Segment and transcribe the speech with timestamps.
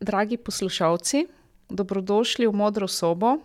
[0.00, 1.26] Dragi poslušalci,
[1.68, 3.36] dobrodošli v Modro sobo,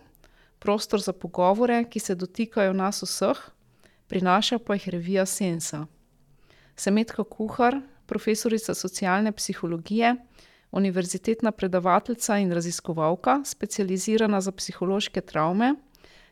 [0.58, 3.36] prostor za pogovore, ki se dotikajo nas vseh,
[4.08, 5.84] prinaša pa jih revija Sensa.
[6.76, 10.14] Sem Metka Kuhar, profesorica socialne psihologije,
[10.72, 15.74] univerzitetna predavateljica in raziskovalka, specializirana za psihološke travme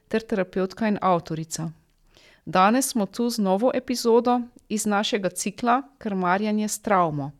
[0.08, 1.68] ter terapevtka in avtorica.
[2.46, 7.32] Danes smo tu z novo epizodo iz našega cikla Krmarjenje s travmo.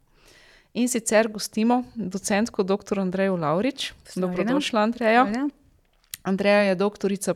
[0.74, 3.92] In sicer gostimo docentko doktor Andrejo Lavrič.
[4.16, 5.23] Dobrodošla, Andreja.
[6.23, 7.34] Andreja je doktorica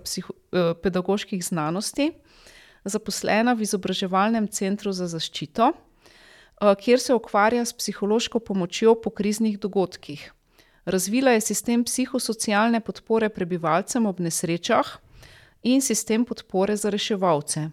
[0.82, 2.10] pedagoških znanosti,
[2.84, 5.70] zaposlena v Izobraževalnem centru za zaščito,
[6.82, 10.32] kjer se ukvarja s psihološko pomočjo po kriznih dogodkih.
[10.84, 14.96] Razvila je sistem psihosocialne podpore prebivalcem ob nesrečah
[15.62, 17.70] in sistem podpore za reševalce.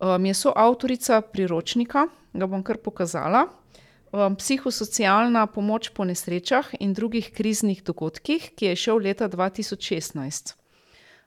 [0.00, 3.46] je soavtorica priročnika, ga bom kar pokazala,
[4.14, 10.54] Psihosocialna pomoč po nesrečah in drugih kriznih dogodkih, ki je izšel leta dva tisoč šestnajst.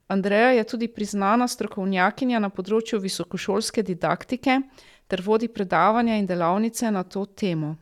[0.07, 4.61] Andreja je tudi priznana strokovnjakinja na področju visokošolske didaktike
[5.07, 7.75] ter vodi predavanja in delavnice na to temo.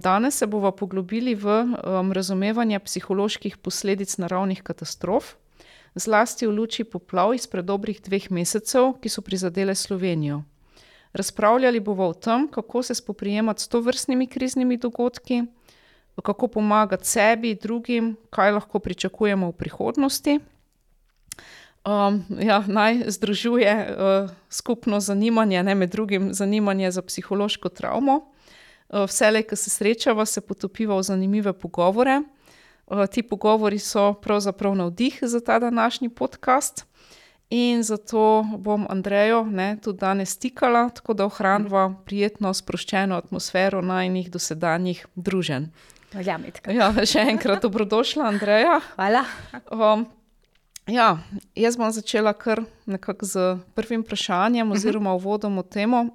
[0.00, 1.76] danes se bova poglobili v,
[2.12, 5.36] razumevanje psiholoških posledic naravnih katastrof,
[5.94, 10.42] zlasti v luči poplav izpred dobrih dveh mesecev, ki so prizadele Slovenijo.
[11.12, 15.42] Razpravljali bova o tem, kako se spoprijemati s tovrstnimi kriznimi dogodki,
[16.22, 20.38] kako pomagati sebi, drugim, kaj lahko pričakujemo v prihodnosti.
[22.40, 23.96] ja, naj združuje,
[24.50, 28.20] skupno zanimanje, ne, med drugim zanimanje za psihološko travmo.
[28.90, 32.22] vselej, ke se srečava, se potopiva v zanimive pogovore.
[33.10, 36.89] ti pogovori so pravzaprav navdih za ta današnji podcast.
[37.50, 44.30] In zato bom Andrejo, ne, tudi danes stikala, tako da ohraniva prijetno, sproščeno atmosfero najinih
[44.30, 45.66] dosedanjih druženj.
[46.14, 46.70] Ja, Metka.
[46.74, 48.78] Ja, še enkrat dobrodošla, Andreja.
[48.94, 49.24] Hvala.
[50.90, 51.10] ja,
[51.58, 53.44] jaz bom začela kar nekako s
[53.74, 56.06] prvim vprašanjem oziroma uvodom v temo.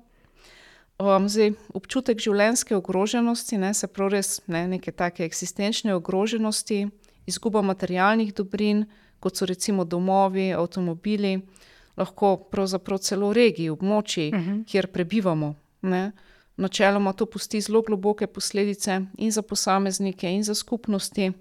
[1.28, 6.86] zdaj, občutek življenjske ogroženosti, ne, se pravi res, ne, neke take eksistenčne ogroženosti,
[7.28, 8.86] izguba materialnih dobrin,
[9.26, 11.40] kot so recimo domovi, avtomobili,
[11.98, 14.28] lahko pravzaprav celo regiji, območji,
[14.70, 15.56] kjer prebivamo,
[15.90, 16.12] ne.
[16.62, 21.32] Načeloma to pusti zelo globoke posledice in za posameznike in za skupnosti.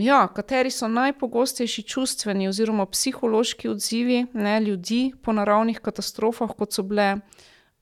[0.00, 6.82] ja, kateri so najpogostejši čustveni oziroma psihološki odzivi, ne, ljudi po naravnih katastrofah, kot so
[6.82, 7.16] bile,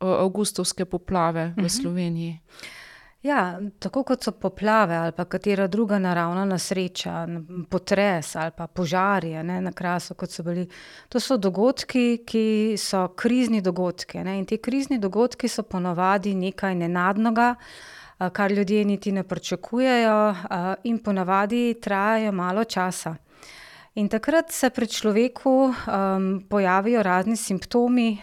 [0.01, 2.39] avgustovske poplave v Sloveniji?
[3.25, 7.27] Ja, tako kot so poplave ali pa katera druga naravna nesreča,
[7.71, 10.67] potres ali pa požari, a ne, na Krasu, kot so bili,
[11.09, 16.35] to so dogodki, ki so krizni dogodki, a ne, in ti krizni dogodki so ponavadi
[16.35, 17.55] nekaj nenadnega,
[18.33, 20.19] kar ljudje niti ne pričakujejo,
[20.85, 23.17] in ponavadi trajajo malo časa.
[23.95, 25.75] In takrat se pri človeku,
[26.51, 28.19] pojavijo razni simptomi,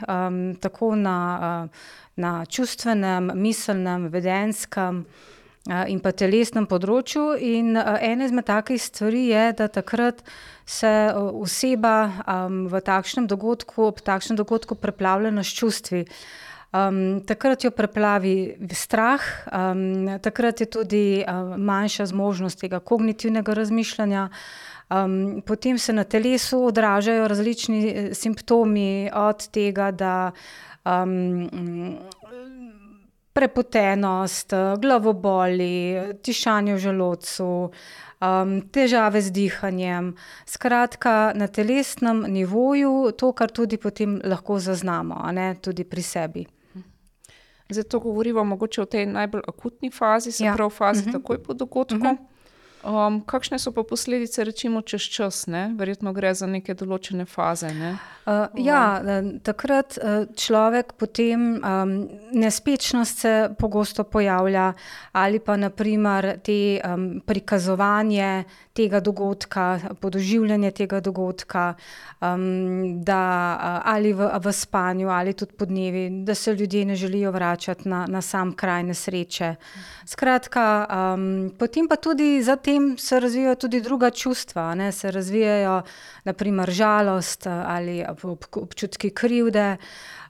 [0.59, 1.69] tako na,
[2.15, 5.05] na čustvenem, miselnem, vedenjskem,
[5.87, 10.19] in pa telesnem področju in, ena izmed takih stvari je, da takrat
[10.67, 11.95] se oseba,
[12.67, 16.03] v takšnem dogodku, ob takšnem dogodku preplavljena s čustvi.
[17.27, 19.21] takrat jo preplavi strah,
[20.19, 21.23] takrat je tudi,
[21.57, 24.29] manjša zmožnost tega kognitivnega razmišljanja,
[25.45, 30.31] potem se na telesu odražajo različni simptomi, od tega, da,
[33.33, 37.71] prepotenost, glavoboli, tišanje v želodcu,
[38.71, 40.15] težave z dihanjem,
[40.45, 46.45] skratka, na telesnem nivoju to, kar tudi potem lahko zaznamo, a ne, tudi pri sebi.
[47.71, 52.17] Zdaj to govoriva mogoče o tej najbolj akutni fazi, se pravi fazi takoj po dogodku.
[53.25, 55.69] Kakšne so pa posledice recimo čez čas, ne?
[55.77, 57.97] Verjetno gre za neke določene faze, ne?
[58.55, 59.01] ja,
[59.43, 59.97] takrat,
[60.37, 61.61] človek potem,
[62.33, 64.73] nespečnost se pogosto pojavlja
[65.11, 66.81] ali pa na primer te,
[67.25, 68.43] prikazovanje
[68.73, 71.73] tega dogodka, podoživljanje tega dogodka,
[72.95, 73.21] da,
[73.85, 78.21] ali v, v spanju ali tudi podnevi, da se ljudje ne želijo vračati na, na
[78.21, 79.55] sam kraj nesreče.
[80.05, 80.87] Skratka,
[81.59, 85.81] potem pa tudi za tem se razvijajo tudi druga čustva, a ne, se razvijajo
[86.23, 88.05] na primer žalost ali
[88.55, 89.77] občutki krivde,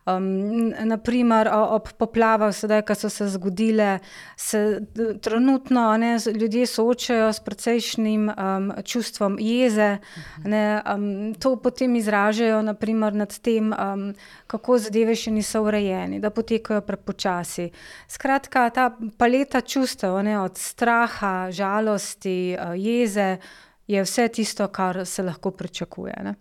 [0.05, 3.99] Um, naprimer, ob poplavah, sedaj, ki so se zgodile,
[4.37, 4.81] se
[5.21, 9.97] trenutno ne, ljudje soočajo s precejšnjim um, čustvom jeze.
[10.43, 14.07] Ne, um, to potem izražajo naprimer, nad tem, um,
[14.49, 17.69] kako zadeve še niso urejene, da potekajo prepočasi.
[18.09, 18.89] Skratka, ta
[19.21, 23.35] paleta čustev, ne, od straha, žalosti, uh, jeze,
[23.87, 26.23] je vse tisto, kar se lahko pričakuje.
[26.25, 26.39] Ne.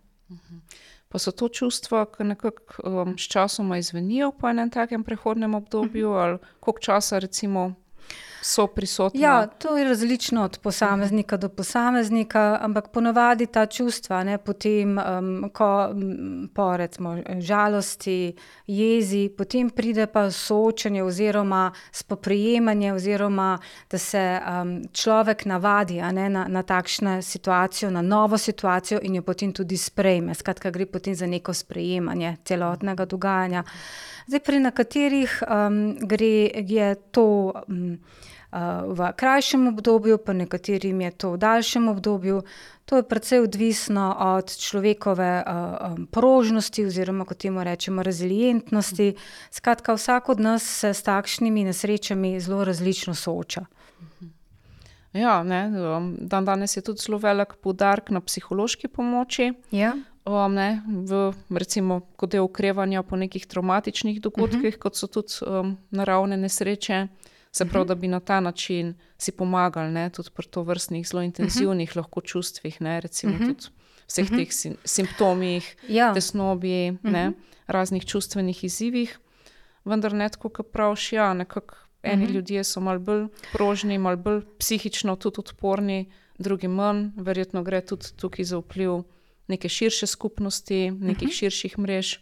[1.10, 6.08] Pa so to čustva, ki nekako um, s časom izvenijo po enem takem prehodnem obdobju,
[6.08, 6.22] -huh.
[6.22, 7.74] ali koliko časa, recimo,
[8.42, 9.20] so prisotni.
[9.20, 15.50] Ja, to je različno od posameznika do posameznika, ampak ponavadi ta čustva, ne, potem, um,
[15.52, 15.90] ko
[16.54, 18.34] po recimo, žalosti,
[18.66, 23.58] jezi, potem pride pa soočanje oziroma spoprijemanje, oziroma
[23.90, 29.22] da se um, človek navadi ne, na, na takšno situacijo, na novo situacijo in jo
[29.22, 30.34] potem tudi sprejme.
[30.34, 33.64] Skratka, gre potem za neko sprejemanje celotnega dogajanja.
[34.26, 37.52] Zdaj, pri nekaterih um, gre, je to.
[37.68, 37.98] Um,
[38.86, 42.42] v krajšem obdobju, pa nekaterim je to v daljšem obdobju.
[42.84, 45.44] To je precej odvisno od človekove
[46.10, 49.14] prožnosti, oziroma kot temu rečemo, rezilientnosti.
[49.50, 53.64] Skratka, vsak od nas se s takšnimi nesrečami zelo različno sooča.
[55.12, 55.70] Ja, ne,
[56.18, 59.52] dan danes je tudi zelo velik poudarek na psihološki pomoči.
[59.70, 59.94] Ja.
[60.24, 64.78] Um, ne, v, recimo, kot je okrevanje po nekih traumatičnih dogodkih, uh -huh.
[64.78, 67.06] kot so tudi um, naravne nesreče.
[67.52, 71.22] Se pravi, da bi na ta način si pomagali, ne, tudi pri to vrstnih zelo
[71.22, 73.66] intenzivnih lahko čustvih, ne, recimo tudi
[74.06, 76.12] vseh teh sim simptomih, Ja.
[76.14, 77.32] tesnobi, ne,
[77.66, 79.18] raznih čustvenih izzivih.
[79.84, 84.42] Vendar ne tako, kot praviš, ja, nekako eni ljudje so malo bolj prožni, malo bolj
[84.58, 87.10] psihično tudi odporni, drugi manj.
[87.16, 89.02] Verjetno gre tudi tukaj za vpliv
[89.48, 92.18] neke širše skupnosti, nekih širših mrež.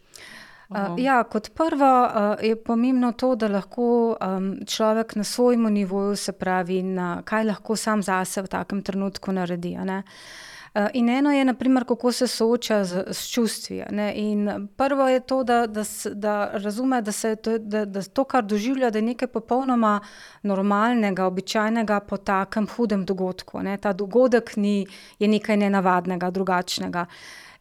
[0.69, 6.17] Uh, ja, kot prvo uh, je pomembno to, da lahko um, človek na svojem nivoju,
[6.17, 9.79] se pravi, na, kaj lahko sam zase v takem trenutku naredi.
[9.79, 13.82] Uh, in eno je, naprimer, kako se sooča z, s čustvi.
[13.91, 14.12] ne.
[14.17, 18.44] In prvo je to, da, da, da razume, da, se, to, da, da to, kar
[18.44, 20.00] doživlja, da je nekaj popolnoma
[20.43, 23.62] normalnega, običajnega po takem hudem dogodku.
[23.62, 23.76] Ne.
[23.76, 24.87] Ta dogodek ni,
[25.19, 27.06] je nekaj nenavadnega, drugačnega.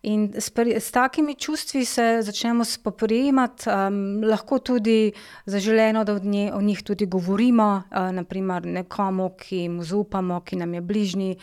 [0.01, 5.11] In s, s takimi čustvi se začnemo spoprijemati, um, lahko tudi
[5.45, 10.73] zaželeno, da nje, o njih tudi govorimo, uh, naprimer nekomu, ki mu zaupamo, ki nam
[10.73, 11.37] je bližnji.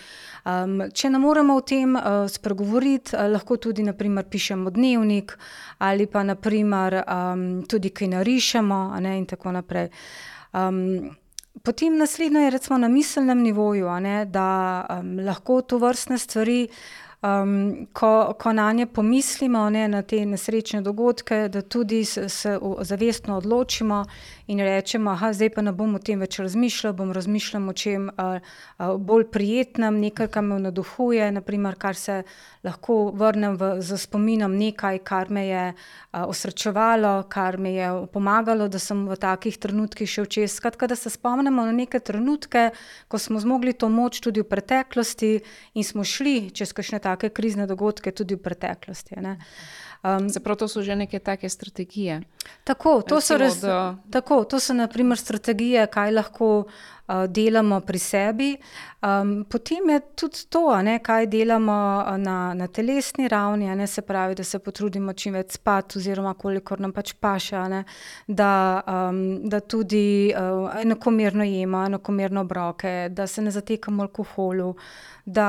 [0.44, 5.34] Um, če ne moremo o tem uh, spregovoriti, uh, lahko tudi naprimer, pišemo dnevnik
[5.78, 9.90] ali pa naprimer, um, tudi kaj narišemo ne, in tako naprej.
[10.52, 11.10] Um,
[11.62, 16.68] Potem naslednjo je na miselnem nivoju, ne, da um, lahko to vrstne stvari,
[17.92, 22.76] ko, ko na nje pomislimo, ne, na te nesrečne dogodke, da tudi se, se o-
[22.84, 24.04] zavestno odločimo
[24.46, 28.10] in rečemo, da zdaj pa ne bom o tem več razmišljal, bom razmišljal o čem
[28.12, 28.36] uh,
[28.78, 32.22] uh, bolj prijetnem, nekaj, kar me navduhuje, naprimer, kar se
[32.64, 38.68] lahko vrnem v, z spominom nekaj, kar me je uh, osrečevalo, kar mi je pomagalo,
[38.68, 40.58] da sem v takih trenutkih šel čez.
[40.60, 42.68] Skratka, da se spomnimo na neke trenutke,
[43.08, 45.38] ko smo zmogli to moč tudi v preteklosti
[45.72, 49.14] in smo šli čez kakšne take krizne dogodke tudi v preteklosti.
[49.16, 49.38] ne.
[50.02, 52.22] Um, Se pravi, to so že neke take strategije.
[52.64, 56.64] Tako, to so, Recimo, res, da- tako, to so naprimer strategije, kaj lahko
[57.28, 58.56] delamo pri sebi.
[59.04, 61.72] Um, potem je tudi to, ne, kaj delamo
[62.06, 66.32] a, na, na telesni ravni, ne, se pravi, da se potrudimo čim več spati, oziroma
[66.34, 67.82] kolikor nam pač paše, ne,
[68.26, 69.18] da, um,
[69.48, 74.70] da tudi uh, enakomerno jemo, enakomerno obroke, da se ne zatekamo alkoholu,
[75.26, 75.48] da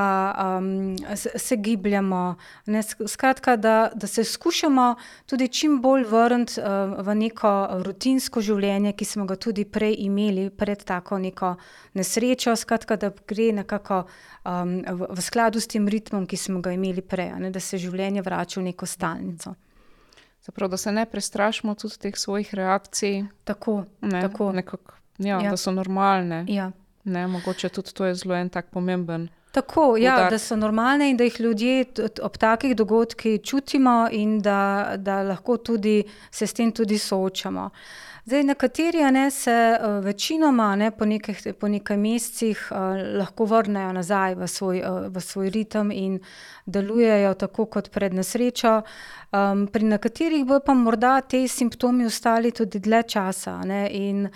[0.58, 2.34] um, se, se gibljamo.
[2.66, 4.94] Ne, sk- skratka, da, da se skušamo
[5.26, 7.54] tudi čim bolj vrniti uh, v neko
[7.88, 11.45] rutinsko življenje, ki smo ga tudi prej imeli, pred tako neko
[11.92, 12.56] nesrečo.
[12.56, 14.02] Skratka, da gre nekako
[14.44, 17.78] um, v, v skladu s tem ritmom, ki smo ga imeli prej, ne, da se
[17.78, 19.54] življenje vrača v neko stalnico.
[20.40, 24.52] Se pravi, da se ne prestrašimo tudi teh svojih reakcij, Tako, ne, tako.
[24.52, 25.50] nekako, ja, Ja.
[25.50, 26.44] da so normalne.
[26.48, 26.70] Ja.
[27.04, 29.28] Ne, mogoče tudi to je zelo en tak pomemben.
[29.52, 30.30] Tako, ja, Poudarek.
[30.30, 31.84] da so normalne in da jih ljudje
[32.22, 34.58] ob takih dogodkih čutimo, in da,
[34.96, 37.70] da lahko tudi se s tem tudi soočamo.
[38.26, 42.78] Zdaj, nekateri a ne, se uh, večinoma a ne, po, nekaj, po nekaj mesecih uh,
[43.20, 46.18] lahko vrnejo nazaj v svoj, uh, v svoj ritem in
[46.66, 48.80] delujejo tako kot pred nesrečo.
[49.30, 53.60] Um, pri nekaterih bodo pa morda ti simptomi ostali tudi dlje časa.
[53.60, 54.26] a Ne, in,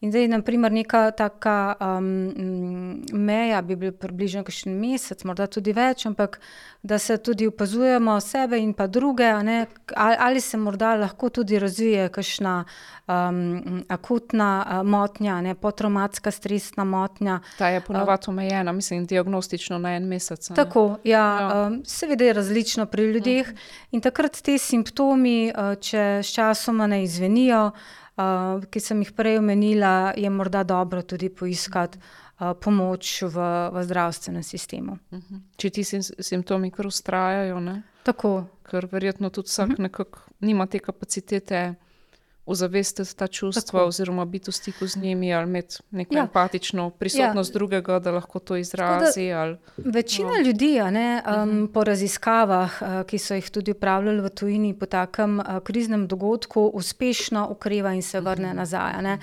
[0.00, 6.06] In zdaj, naprimer, neka taka um, meja bi bila približno kakšen mesec, morda tudi več,
[6.08, 6.38] ampak
[6.82, 9.66] da se tudi opazujemo sebe in pa druge, ali,
[9.96, 17.42] ali se morda lahko tudi razvije kakšna um, akutna motnja, ne, potraumatska stresna motnja.
[17.58, 20.48] Ta je ponovadi omejena, mislim, diagnostično na en mesec.
[20.50, 20.56] Ne?
[20.56, 21.66] Tako, ja, ja.
[21.66, 23.56] Um, seveda je različno pri ljudeh -huh.
[23.90, 27.70] in takrat te simptomi, če sčasoma ne izvenijo,
[28.70, 33.36] ki sem jih prej omenila, je morda dobro tudi poiskati uh, pomoč v,
[33.72, 34.98] v zdravstvenem sistemu.
[35.10, 35.36] Uh mhm.
[35.36, 35.40] -huh.
[35.56, 35.84] Če ti
[36.22, 37.82] simptomi kar ustrajajo, ne?
[38.02, 38.44] Tako.
[38.70, 39.74] Ker verjetno tudi vsak uh.
[39.74, 39.80] -huh.
[39.80, 41.74] nekako nima te kapacitete
[42.46, 43.88] ozavestiti ta čustva, Tako.
[43.88, 46.20] oziroma biti v stiku z njimi, ali imeti neko ja.
[46.20, 47.52] empatično prisotnost ja.
[47.52, 49.28] drugega, da lahko to izrazi.
[49.28, 50.46] Da, ali, večina no.
[50.46, 51.58] ljudi, ne, um, uh mhm.
[51.58, 51.72] -huh.
[51.72, 56.70] po raziskavah, uh, ki so jih tudi upravljali v tujini, po takem uh, kriznem dogodku,
[56.74, 58.52] uspešno ukreva in se vrne uh mhm.
[58.52, 58.56] -huh.
[58.56, 59.02] nazaj.
[59.02, 59.18] Ne.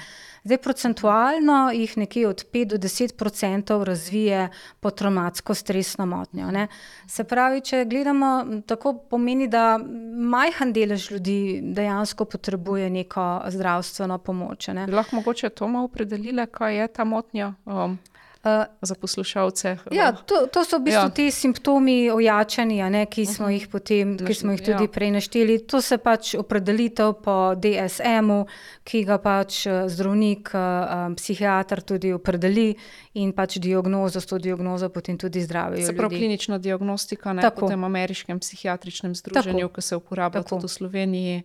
[0.47, 4.49] Zdaj, procentualno jih nekje od 5 do 10 odstotkov razvije
[4.79, 6.51] potraumatsko stresno motnjo.
[6.51, 6.67] Ne.
[7.07, 9.79] Se pravi, če gledamo, tako pomeni, da
[10.15, 14.67] majhen delež ljudi dejansko potrebuje neko zdravstveno pomoč.
[14.67, 14.87] Ne.
[14.87, 17.53] Lahko mogoče to malo opredelile, kaj je ta motnja.
[17.65, 17.99] Um.
[18.47, 19.77] Uh, za poslušalce.
[19.91, 21.09] Ja, to, to so v bistvu ja.
[21.09, 23.67] ti simptomi ojačanja, ne, ki, smo uh -huh.
[23.71, 24.87] potem, ki smo jih tudi ja.
[24.87, 25.59] prej našteli.
[25.67, 28.45] To se pač opredelitev po DSM-u,
[28.83, 32.75] ki ga pač eh, zdravnik, um, psihiater tudi opredeli
[33.13, 35.85] in pač diagnozo, s to diagnozo potem tudi zdravijo.
[35.85, 41.43] Se pravi, klinična diagnostika na tem ameriškem psihiatričnem združenju, ki se uporablja tudi v Sloveniji,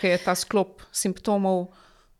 [0.00, 1.66] ki je ta sklop simptomov.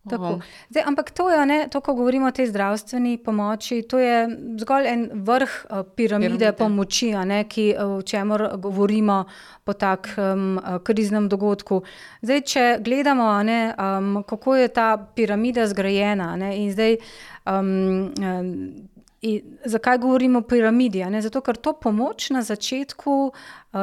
[0.05, 4.27] Zdaj, ampak to je, ne, to, ko govorimo o tej zdravstveni pomoči, to je
[4.59, 9.25] zgolj en vrh uh, piramide, piramide pomoči, ne, ki, uh, o čemer govorimo
[9.65, 11.85] po takem um, kriznem dogodku.
[12.23, 16.99] Zdaj, če gledamo, ne, um, kako je ta piramida zgrajena, ne, in zdaj.
[17.47, 18.11] Um,
[19.23, 21.05] In zakaj govorimo o piramidi?
[21.21, 23.33] Zato, ker to pomoč na začetku,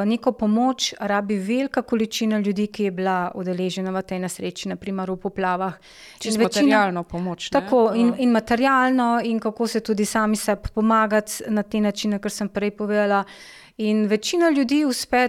[0.04, 5.16] neko pomoč rabi velika količina ljudi, ki je bila udeležena v tej nesreči, naprimer v
[5.16, 5.78] poplavah.
[6.18, 7.48] Čisto materialno pomoč.
[7.48, 7.60] Ne?
[7.60, 12.30] Tako in, in materialno, in kako se tudi sami sebi pomagati na te načine, kar
[12.30, 13.24] sem prej povedala.
[13.80, 15.28] In večina ljudi uspe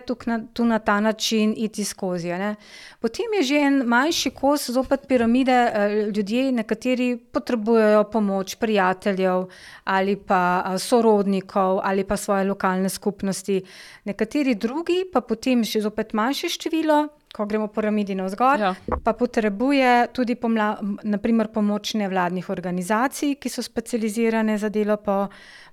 [0.53, 2.27] tu na ta način iti skozi.
[2.27, 2.55] Ne.
[2.99, 9.45] Potem je že en manjši kos, zopet piramide, eh, ljudje, nekateri potrebujejo pomoč prijateljev
[9.83, 13.61] ali pa eh, sorodnikov ali pa svoje lokalne skupnosti,
[14.03, 17.07] nekateri drugi pa potem še zopet manjše število.
[17.31, 18.75] Ko gremo po piramidi navzgor, ja.
[19.03, 25.29] pa potrebuje tudi pomla, naprimer, pomoč nevladnih organizacij, ki so specializirane za delo po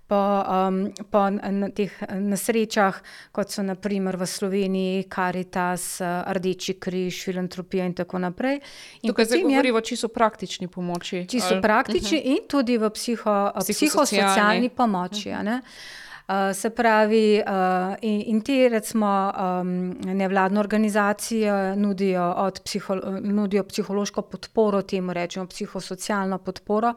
[0.08, 1.28] po, um, po
[1.76, 2.96] teh nesrečah,
[3.32, 6.00] kot so naprimer v Sloveniji, Karitas,
[6.32, 8.60] Rdeči križ, filantropija in tako naprej.
[9.02, 11.26] In Tukaj se govori o čisto praktični pomoči.
[11.28, 12.32] Čisto praktični uh mhm.
[12.32, 12.40] -huh.
[12.40, 15.28] in tudi v psiho, psihosocialni pomoči.
[15.28, 15.60] Uh -huh.
[16.28, 19.68] Uh, se pravi, uh, in, in te, recimo, um,
[20.04, 26.92] nevladne organizacije nudijo, psiho, nudijo psihološko podporo, temu rečemo psihosocialno podporo.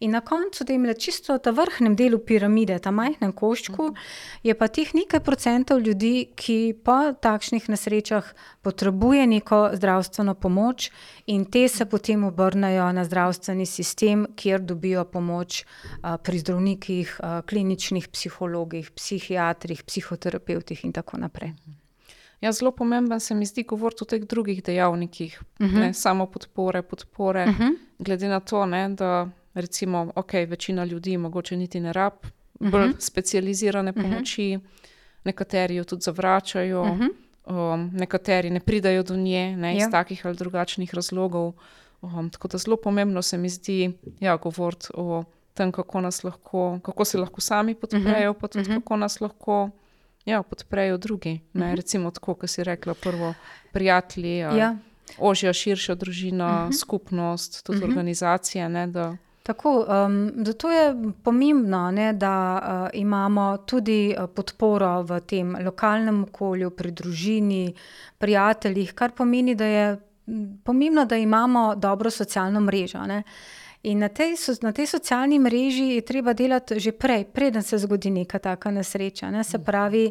[0.00, 3.94] In na koncu, da jim je čisto ta vrhnem delu piramide, ta majhnem koščku,
[4.42, 10.90] je pa teh nekaj procentov ljudi, ki po takšnih nesrečah potrebuje neko zdravstveno pomoč,
[11.26, 15.64] in te se potem obrnejo na zdravstveni sistem, kjer dobijo pomoč
[16.22, 21.52] pri zdravnikih, kliničnih psihologih psihiatrih, psihoterapevtih in tako naprej.
[22.44, 25.74] Ja, zelo pomemben se mi zdi govoriti o teh drugih dejavnikih, uh -huh.
[25.74, 25.92] ne mhm.
[25.92, 27.44] samo podpore, podpore.
[27.44, 27.62] Uh mhm.
[27.62, 27.76] -huh.
[27.98, 32.30] Glede na to, ne, da recimo, okay, večina ljudi mogoče niti ne rab, uh
[32.60, 32.70] -huh.
[32.70, 32.98] bolj mhm.
[32.98, 34.88] specializirane pomoči, uh -huh.
[35.24, 37.08] nekateri jo tudi zavračajo, uh -huh.
[37.46, 39.90] Um, nekateri ne pridajo do nje ne, iz ja.
[39.90, 41.52] takih ali drugačnih razlogov.
[42.02, 45.24] Um, tako da zelo pomembno se mi zdi ja, govoriti o
[45.54, 48.40] tem, kako, lahko, kako se lahko sami podprejo, uh -huh.
[48.40, 48.80] pa tudi uh -huh.
[48.80, 49.70] kako nas lahko
[50.24, 51.40] ja, podprejo drugi.
[51.54, 51.74] Uh -huh.
[51.76, 53.34] Recimo, tako, kot si rekla, prvo
[53.72, 54.76] prijatelji, ja.
[55.18, 56.78] ožja, širša družina, uh -huh.
[56.80, 57.88] skupnost, tudi uh -huh.
[57.88, 58.68] organizacija.
[58.68, 65.18] Ne, da, Tako, um, zato je pomembno, ne, da uh, imamo tudi uh, podporo v
[65.20, 67.74] tem lokalnem okolju, pri družini,
[68.18, 69.84] prijateljih, kar pomeni, da je
[70.64, 73.04] pomembno, da imamo dobro socialno mrežo.
[73.06, 73.22] Ne.
[73.84, 78.10] In na tej, na tej socialni mreži je treba delati že prej, preden se zgodi
[78.10, 79.30] neka taka nesreča.
[79.30, 79.44] Ne?
[79.44, 80.08] Se pravi,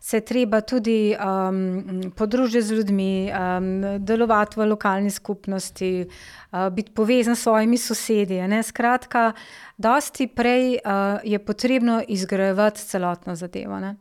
[0.00, 6.92] se je treba tudi um, podružiti z ljudmi, um, delovati v lokalni skupnosti, uh, biti
[6.94, 8.38] povezan s svojimi sosedi.
[8.46, 8.62] Ne?
[8.62, 9.32] Skratka,
[9.78, 13.80] dosti prej uh, je potrebno izgrajevati celotno zadevo.
[13.80, 13.96] Ne?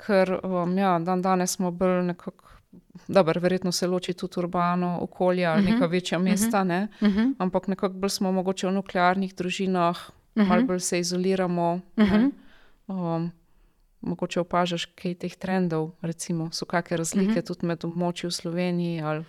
[0.00, 2.49] Ker um, ja, dan danes smo bolj nekako
[3.08, 6.88] Dobro, verjetno se loči tudi urbano okolje ali neka večja mesta, ne?
[7.38, 9.98] ampak nekako bolj smo mogoče v nuklearnih družinah,
[10.34, 11.80] malo bolj se izoliramo.
[11.96, 12.30] ne.
[12.86, 13.30] Um,
[14.00, 19.24] mogoče opažaš kaj teh trendov, recimo, so kakšne razlike tudi med območji v Sloveniji ali.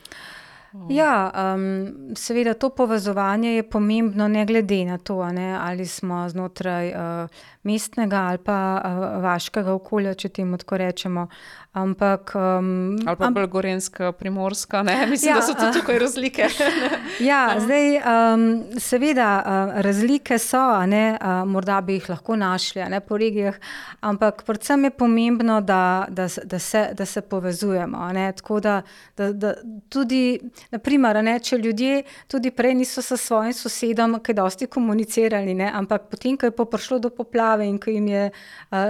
[0.89, 6.29] Ja, um, seveda to povezovanje je pomembno, ne glede na to, a ne, ali smo
[6.29, 7.29] znotraj uh,
[7.63, 8.91] mestnega ali pa uh,
[9.23, 11.27] vaškega okolja, če temu tako rečemo.
[11.73, 15.05] Ampak, um, Ali pa bolj gorenska, primorska, ne?
[15.09, 16.47] mislim, Ja, da so tudi tukaj razlike.
[17.21, 18.43] Ja, zdaj, um,
[18.77, 23.17] seveda, uh, razlike so, a ne, uh, morda bi jih lahko našli a ne, po
[23.17, 23.55] regijah,
[24.01, 27.97] ampak predvsem je pomembno, da, da, se- da, se, da se povezujemo.
[27.97, 28.81] a Ne, tako da,
[29.17, 29.53] da, da
[29.89, 30.39] tudi,
[30.71, 35.71] naprimer, a ne, če ljudje tudi prej niso s svojim sosedom kaj dosti komunicirali, ne,
[35.73, 38.29] ampak potem, ko je pa prišlo do poplave in ko jim je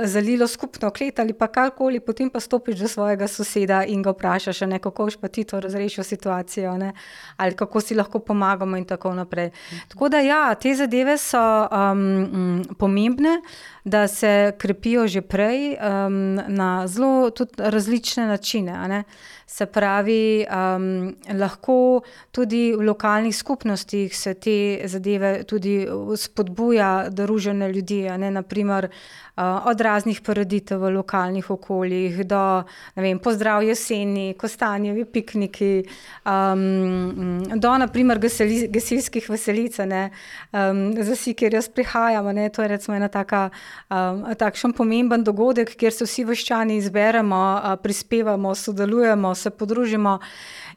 [0.04, 4.62] zalilo skupno klet ali pa karkoli, potem pa stopiš do svojega soseda in ga vprašaš,
[4.62, 6.94] a ne, kako boš pa ti to razrešil situacijo, ne,
[7.38, 9.52] ali kako si lahko pomagamo in tako naprej.
[9.88, 13.42] Tako da ja, te zadeve so um, mm, pomembne,
[13.84, 18.72] da se krepijo že prej um, na zelo tudi različne načine.
[18.72, 19.04] a ne.
[19.52, 25.84] Se pravi, um, lahko tudi v lokalnih skupnostih se te zadeve tudi
[26.16, 32.64] spodbuja druženje ljudi, a ne, naprimer uh, od raznih prireditev v lokalnih okoljih do,
[32.96, 35.84] ne vem, pozdrav jeseni, kostanjevi pikniki,
[36.24, 40.06] um, do naprimer gaseli, gasilskih veselic, ne,
[40.54, 43.50] um, za vsi, kjer jaz prihajam, ne, to je recimo ena taka,
[43.90, 50.20] um, takšen pomemben dogodek, kjer se vsi vaščani izberemo, uh, prispevamo, sodelujemo, se podružimo.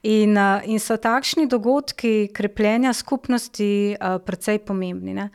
[0.02, 5.14] In, uh, in so takšni dogodki krepljenja skupnosti uh, precej pomembni.
[5.14, 5.30] Ne.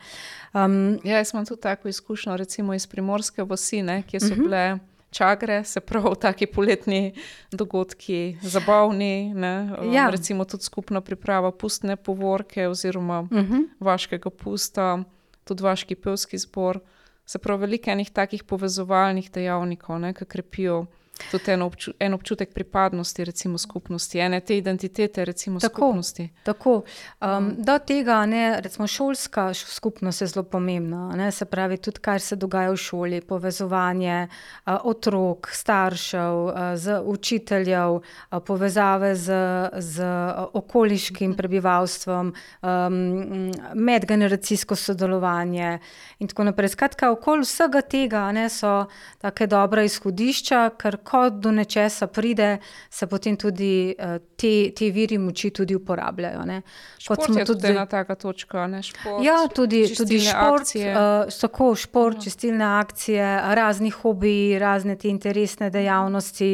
[0.54, 4.28] Um, Ja, jaz imam tudi tako izkušnjo, recimo iz primorske vasi, ne, kjer Mhm.
[4.28, 4.78] so bile
[5.10, 7.14] čagre, se pravi, taki poletni
[7.52, 9.34] dogodki, zabavni.
[9.34, 10.10] Ne, Ja.
[10.10, 13.66] Recimo tudi skupna priprava pustne povorke oziroma uh-huh.
[13.80, 15.02] vaškega pusta,
[15.44, 16.78] tudi vaški pevski zbor.
[17.26, 20.86] Se pravi, veliko enih takih povezovalnih dejavnikov, ne, ki krepijo
[21.30, 25.74] tudi en, obču, en občutek pripadnosti, recimo skupnosti, ene te identitete, recimo Tako.
[25.74, 26.28] skupnosti.
[26.44, 26.82] Tako.
[27.20, 31.12] Um, do tega, ne, recimo, šolska skupnost je zelo pomembna.
[31.16, 37.00] Ne, se pravi, tudi kar se dogaja v šoli, povezovanje uh, otrok, staršev, uh, z
[37.04, 39.32] učiteljev, uh, povezave z,
[39.78, 40.04] z
[40.52, 45.78] okoliškim prebivalstvom, um, medgeneracijsko sodelovanje
[46.18, 46.68] in tako naprej.
[46.68, 48.86] Skratka, okoli vsega tega ne, so
[49.20, 52.58] take dobra izhodišča, ker ko do nečesa pride,
[52.90, 56.44] se potem tudi uh, te, te viri moči tudi uporabljajo.
[56.46, 56.60] Ne.
[56.62, 59.24] Kot Šport smo je tudi ena taka točka, ne šport.
[59.24, 60.94] Ja, tudi, tudi šport, akcije.
[60.94, 63.26] uh, tako šport, čistilne akcije,
[63.58, 66.52] razni hobiji, razne te interesne dejavnosti.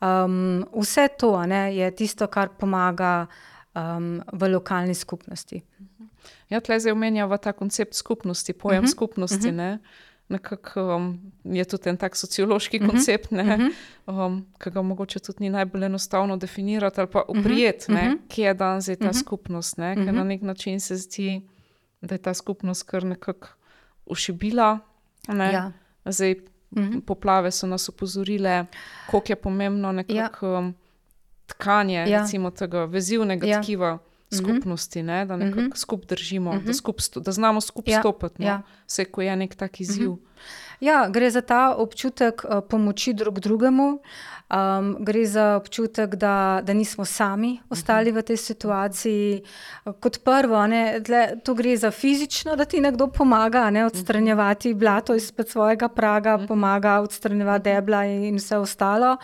[0.00, 3.26] Um, vse to ne, je tisto, kar pomaga
[3.74, 5.60] um, v lokalni skupnosti.
[6.48, 9.48] Ja, tle zdaj omenjava ta koncept skupnosti, pojem uh Mhm, -huh, skupnosti.
[9.48, 9.78] Uh -huh.
[10.30, 13.48] Nekako um, je tudi en tak sociološki Mhm, koncept, ne, uh
[14.06, 14.26] -huh.
[14.26, 18.06] um, ki ga mogoče tudi ni najbolj enostavno definirati ali pa uprijeti, uh mhm.
[18.06, 18.18] -huh.
[18.28, 19.16] kje je dan zdaj ta uh Mhm.
[19.16, 19.20] -huh.
[19.20, 19.76] skupnost.
[19.78, 20.16] Ne, ker Mhm.
[20.16, 21.42] na nek način se zdi,
[22.00, 23.48] da je ta skupnost kar nekako
[24.06, 24.78] ušibila.
[25.28, 25.52] Ne.
[25.52, 25.72] Ja.
[26.04, 26.34] Zdaj,
[26.70, 26.98] Mhm.
[27.00, 28.66] poplave so nas opozorile,
[29.10, 30.74] koliko je pomembno nekako um,
[31.46, 32.20] tkanje Ja.
[32.22, 33.62] recimo, tega vezivnega Ja.
[33.62, 33.98] tkiva
[34.32, 35.70] skupnosti, ne, da nekako Mhm.
[35.74, 36.66] skupaj držimo, Mhm.
[36.66, 38.34] da, skup, sto- da znamo skupaj Ja, stopiti.
[38.38, 38.46] No.
[38.46, 38.62] ja.
[38.86, 40.10] Vse, ko je nek tak izziv.
[40.80, 44.00] Ja, gre za ta občutek uh, pomoči drug drugemu,
[44.98, 49.42] gre za občutek, da, da nismo sami ostali v tej situaciji.
[50.00, 53.84] Kot prvo, a ne, tle, to gre za fizično, da ti nekdo pomaga a ne,
[53.86, 59.16] odstranjevati blato izpred svojega praga, pomaga odstranjevati debla in vse ostalo.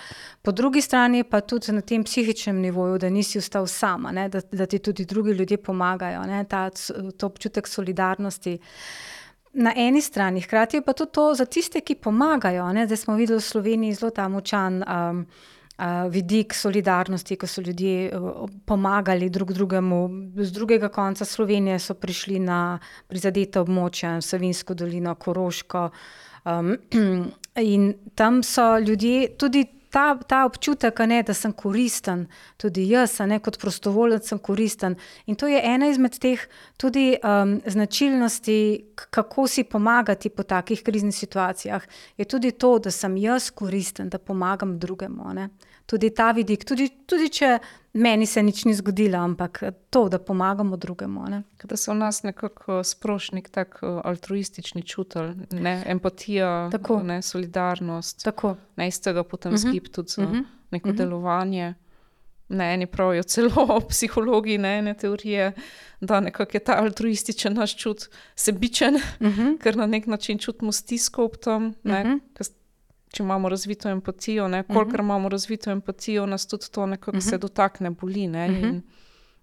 [0.42, 4.28] Po drugi strani pa tudi na tem psihičnem nivoju, da nisi ostal sam, a ne,
[4.28, 6.70] da, da ti tudi drugi ljudje pomagajo, ne, ta,
[7.16, 8.58] to občutek solidarnosti.
[9.56, 12.66] Na eni strani, hkrati je pa tudi to za tiste, ki pomagajo.
[12.76, 12.84] Ne?
[12.86, 15.22] Zdaj smo videli v Sloveniji zelo ta močan um,
[15.78, 20.00] uh, vidik solidarnosti, ko so ljudje uh, pomagali drug drugemu.
[20.36, 25.88] Z drugega konca Slovenije so prišli na prizadeta območja, Savinsko dolino, Koroško.
[26.44, 26.76] Um,
[27.72, 29.64] in tam so ljudje tudi.
[29.90, 34.96] Ta, ta občutek, ne, da sem koristen, tudi jaz, ne kot prostovoljec, sem koristen.
[35.26, 36.42] In to je ena izmed teh
[36.76, 38.58] tudi um, značilnosti,
[39.10, 41.86] kako si pomagati po takih kriznih situacijah.
[42.16, 45.32] Je tudi to, da sem jaz koristen, da pomagam drugemu.
[45.34, 45.48] Ne.
[45.86, 47.58] Tudi ta vidik, tudi, tudi če
[47.94, 51.28] meni se nič ni zgodilo, ampak to, da pomagamo drugemu.
[51.30, 51.42] Ne.
[51.64, 57.00] Da so v nas nekako sprošnik, tak uh, altruistični čutelj, ne, empatija, Tako.
[57.02, 58.24] ne, solidarnost.
[58.24, 58.56] Tako.
[58.76, 59.68] Ne, iz tega potem uh -huh.
[59.68, 60.38] skip tudi za uh Mhm.
[60.38, 60.44] -huh.
[60.70, 60.98] neko uh -huh.
[60.98, 61.74] delovanje.
[62.48, 65.52] ne eni pravijo celo psihologi, ne ene teorije,
[66.00, 69.58] da nekako je ta altruističen naš čut sebičen, uh -huh.
[69.58, 71.74] ker na nek način čutimo stisko ob tem.
[71.82, 72.50] Ne, uh -huh.
[73.12, 75.00] Če imamo razvito empatijo, koliko uh -huh.
[75.00, 77.30] imamo razvito empatijo, nas tudi to nekako uh -huh.
[77.30, 78.26] se dotakne, boli.
[78.26, 78.80] Ne, uh -huh.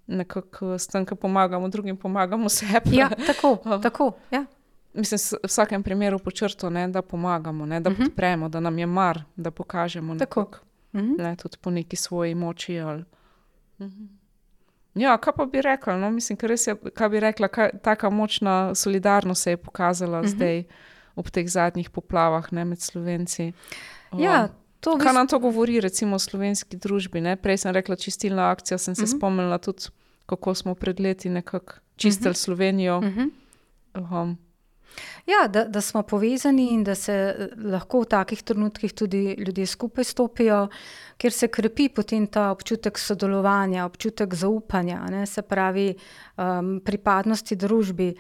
[0.08, 2.96] Nekako s tem, ko pomagamo drugim, pomagamo sebi.
[2.96, 3.58] Ja, tako.
[3.82, 4.46] tako ja.
[4.94, 8.04] Mislim, v vsakem primeru počrto, ne, da pomagamo, ne, da uh -huh.
[8.04, 10.60] podpremo, da nam je mar, da pokažemo nekako,
[10.94, 11.18] uh -huh.
[11.18, 12.80] ne, tudi po neki svoji moči.
[12.80, 13.04] Ali,
[13.80, 14.08] uh -huh.
[14.96, 15.98] Ja, kaj pa bi rekla?
[15.98, 16.12] No?
[16.12, 20.30] Mislim, je, kaj bi rekla, kaj, taka močna solidarnost se je pokazala uh -huh.
[20.30, 20.64] zdaj
[21.16, 23.52] ob teh zadnjih poplavah ne, med slovenci.
[24.18, 24.50] Ja,
[24.80, 27.22] to kaj nam to govori, recimo, o slovenski družbi?
[27.22, 27.36] Ne?
[27.36, 29.14] Prej sem rekla, čistilna akcija, sem se uh mhm.
[29.14, 29.18] -huh.
[29.18, 29.84] spomnila tudi,
[30.26, 32.38] kako smo pred leti nekako čistili uh mhm.
[32.38, 32.44] -huh.
[32.44, 32.98] Slovenijo.
[32.98, 34.22] Uh -huh.
[34.22, 34.38] um,
[35.26, 39.66] Ja, da, da smo povezani in da se eh, lahko v takih trenutkih tudi ljudje
[39.66, 40.68] skupaj stopijo,
[41.18, 45.94] ker se krepi potem ta občutek sodelovanja, občutek zaupanja, ne, se pravi
[46.38, 48.14] um, pripadnosti družbi.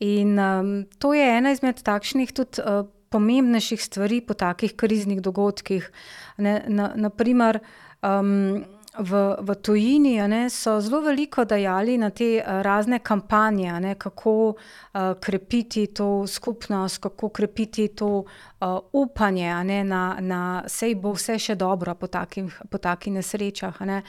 [0.00, 5.90] In um, to je ena izmed takšnih tudi uh, pomembnejših stvari po takih kriznih dogodkih.
[6.38, 7.60] Ne, na, naprimer,
[8.02, 8.64] um,
[8.98, 14.34] v, v tujini ne, so zelo veliko dajali na te uh, razne kampanje, ne, kako
[14.48, 18.24] uh, krepiti to skupnost, kako krepiti to
[18.60, 23.80] uh, upanje, ne, na, na sej bo vse še dobro po takih, po takih nesrečah.
[23.86, 24.02] Ne.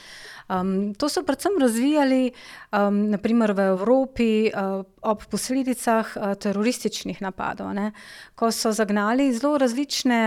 [0.49, 2.31] Um, to so predvsem razvijali
[2.73, 7.91] um, naprimer v Evropi uh, ob posledicah uh, terorističnih napadov, ne,
[8.35, 10.19] ko so zagnali zelo različne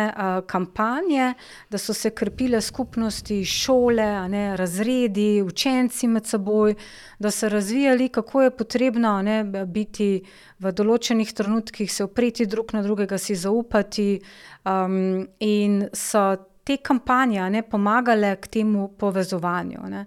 [0.47, 1.33] kampanje,
[1.71, 6.75] da so se krepile skupnosti, šole, ne, razredi, učenci med seboj,
[7.19, 10.23] da so razvijali, kako je potrebno ne, biti
[10.63, 14.17] v določenih trenutkih, se opreti drug na drugega, si zaupati.
[14.65, 16.31] Um, in so
[16.63, 19.87] te kampanje ne, pomagale k temu povezovanju.
[19.91, 20.05] Ne.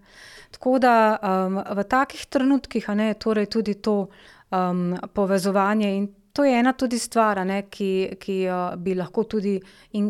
[0.56, 4.06] Tako da um, v takih trenutkih ne, je torej tudi to
[4.52, 9.54] um, povezovanje in To je ena tudi stvar, ne, ki, ki jo bi lahko tudi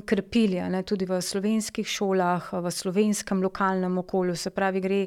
[0.10, 4.34] krepili, ne, tudi v slovenskih šolah, v slovenskem lokalnem okolju.
[4.34, 5.04] Se pravi, gre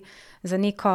[0.46, 0.92] za neko,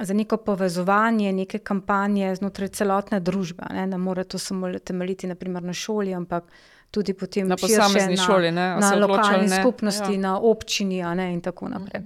[0.00, 3.66] za neko povezovanje, neke kampanje znotraj celotne družbe.
[3.74, 6.44] Ne, ne more to samo temeljiti na šoli, ampak
[6.90, 10.20] tudi potem na posamezni na, šoli, ne, na lokalni skupnosti, ja.
[10.20, 12.02] na občini ne, in tako naprej.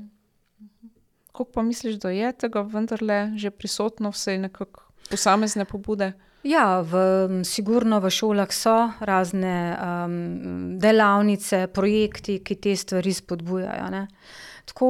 [1.27, 6.13] Kako pa misliš, da je tega vendarle že prisotno, vse nekako posamezne pobude?
[6.43, 13.91] Ja, v, sigurno v šolah so razne um, delavnice, projekti, ki te stvari spodbujajo.
[13.95, 14.07] Ne.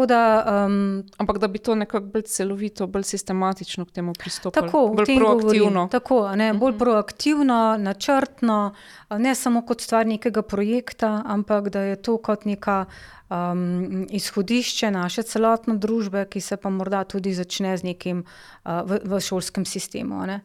[0.09, 4.67] Da, um, Ampak da bi to nekako bolj celovito, bolj sistematično k temu pristopili.
[4.67, 5.89] Tako, bolj proaktivno.
[5.91, 6.75] Tako, ne, bolj uh mhm.
[6.75, 6.79] -huh.
[6.79, 8.75] proaktivno, načrtno,
[9.11, 12.85] ne samo kot stvar nekega projekta, ampak da je to kot neka
[13.31, 18.25] um, izhodišče naše celotne družbe, ki se pa morda tudi začne z nekim
[18.65, 20.27] uh, v, v šolskem sistemu.
[20.27, 20.41] Ne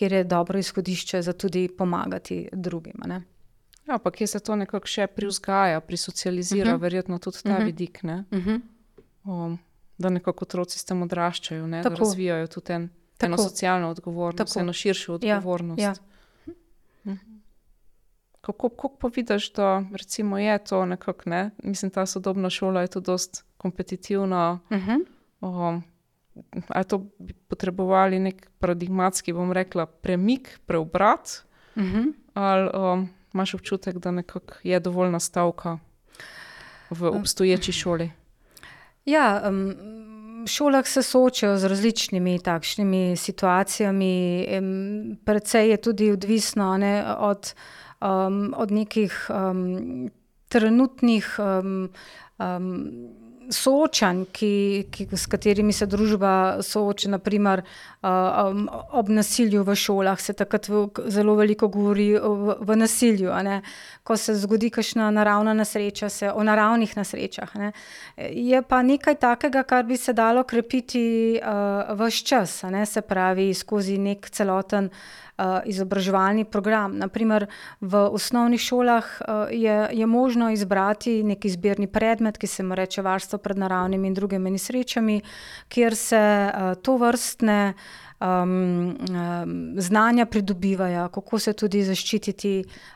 [0.00, 2.94] kjer je dobro izhodišče za tudi pomagati drugim.
[3.04, 3.22] Ne?
[3.90, 6.76] Ja, pa kje se to nekako še privzgaja, prisocializira, uh mhm.
[6.76, 6.82] -huh.
[6.82, 7.62] verjetno tudi ta uh mhm.
[7.62, 7.66] -huh.
[7.66, 8.02] vidik.
[8.02, 8.24] Ne?
[8.30, 8.60] Uh -huh.
[9.24, 9.58] um,
[9.98, 11.82] da nekako otroci s tem odraščajo, ne?
[11.82, 12.88] da razvijajo tudi en,
[13.20, 14.60] eno socialno odgovornost, Tako.
[14.60, 15.80] eno širšo odgovornost.
[15.80, 15.94] Ja, ja.
[17.04, 17.18] Uh -huh.
[18.40, 21.50] Kako, kako pa vidiš, da recimo, je to nekako, ne?
[21.62, 24.60] mislim, ta sodobna šola je tu dosti kompetitivna.
[24.70, 25.04] Uh -huh.
[25.40, 25.82] um,
[26.68, 31.44] ali to bi potrebovali nek paradigmatski, bom rekla, premik, preobrat,
[31.76, 31.98] uh mhm.
[31.98, 32.12] -huh.
[32.34, 34.10] ali um, imaš občutek, da
[34.62, 35.78] je dovolj nastavka
[36.90, 38.10] v obstoječi šoli?
[39.04, 39.74] Ja, um,
[40.44, 44.46] v šolah se soočajo z različnimi takšnimi situacijami,
[45.24, 47.54] predvsej je tudi odvisno ne, od,
[48.00, 50.10] um, od nekih um,
[50.48, 51.36] trenutnih.
[51.38, 51.90] Um,
[52.38, 53.19] um,
[53.50, 54.52] soočanj, ki,
[54.90, 57.62] ki, s katerimi se družba sooča, naprimer
[58.02, 63.32] um, ob nasilju v šolah, se takrat v, zelo veliko govori v, v nasilju.
[64.02, 67.54] Ko se zgodi kakšna naravna nesreča, se o naravnih nesrečah.
[67.54, 67.72] Ne?
[68.16, 73.98] Je pa nekaj takega, kar bi se dalo krepiti uh, vse čas, se pravi skozi
[73.98, 74.90] nek celoten.
[75.40, 76.98] Uh, izobraževalni program.
[77.00, 77.46] Naprimer,
[77.80, 83.00] v osnovnih šolah uh, je, je možno izbrati neki izbirni predmet, ki se mu reče
[83.02, 85.22] varstvo pred naravnimi in drugimi nesrečami,
[85.68, 86.74] kjer se uh,
[88.20, 92.52] um, um, znanja pridobivajo, kako se tudi zaščititi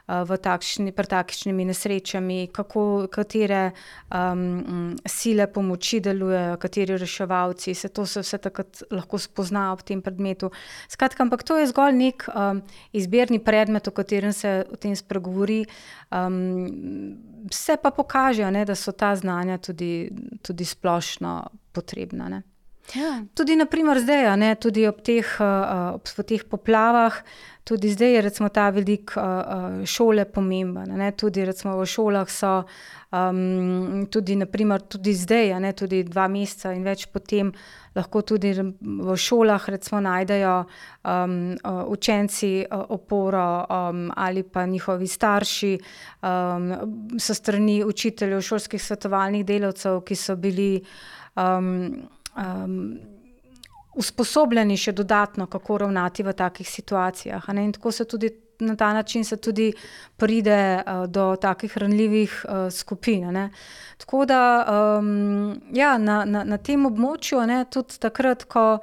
[0.09, 3.71] uh, takšni, pred takšnimi nesrečami, kako, katere
[4.13, 7.75] um, sile pomoči delujejo, kateri reševalci.
[7.75, 10.51] Se to se vse takrat lahko spozna v tem predmetu.
[10.89, 15.65] Skratka, ampak to je zgolj nek um, izbirni predmet, o katerem se o tem spregovori.
[16.13, 20.11] Um, se pa pokaže, ne, da so ta znanja tudi,
[20.43, 21.41] tudi splošno
[21.73, 22.43] potrebna.
[22.93, 23.25] Ja.
[23.35, 27.17] Tudi, naprimer, zdaj, ne, tudi ob teh, uh, ob teh poplavah,
[27.65, 30.93] tudi zdaj je recimo, ta vidik uh, šole pomemben.
[31.01, 32.53] Ne, tudi recimo, v šolah so
[33.09, 37.55] um, tudi, naprimer, tudi zdaj, ne, tudi dva meseca in več potem.
[37.95, 40.55] Lahko tudi v šolah recimo, najdejo
[41.07, 41.37] um,
[41.95, 45.73] učenci oporo um, ali pa njihovi starši,
[46.21, 46.75] um,
[47.17, 50.83] so strani učiteljev, šolskih svetovalnih delavcev, ki so bili.
[51.39, 52.11] Um,
[53.95, 57.45] usposobljeni še dodatno, kako ravnati v takih situacijah.
[57.55, 59.73] In tako se tudi na ta način tudi
[60.17, 63.33] pride uh, do takih ranljivih uh, skupin.
[63.33, 63.51] Ne?
[63.99, 64.67] Tako da
[65.73, 68.79] ja, na, na, na tem območju, ne, tudi takrat, ko.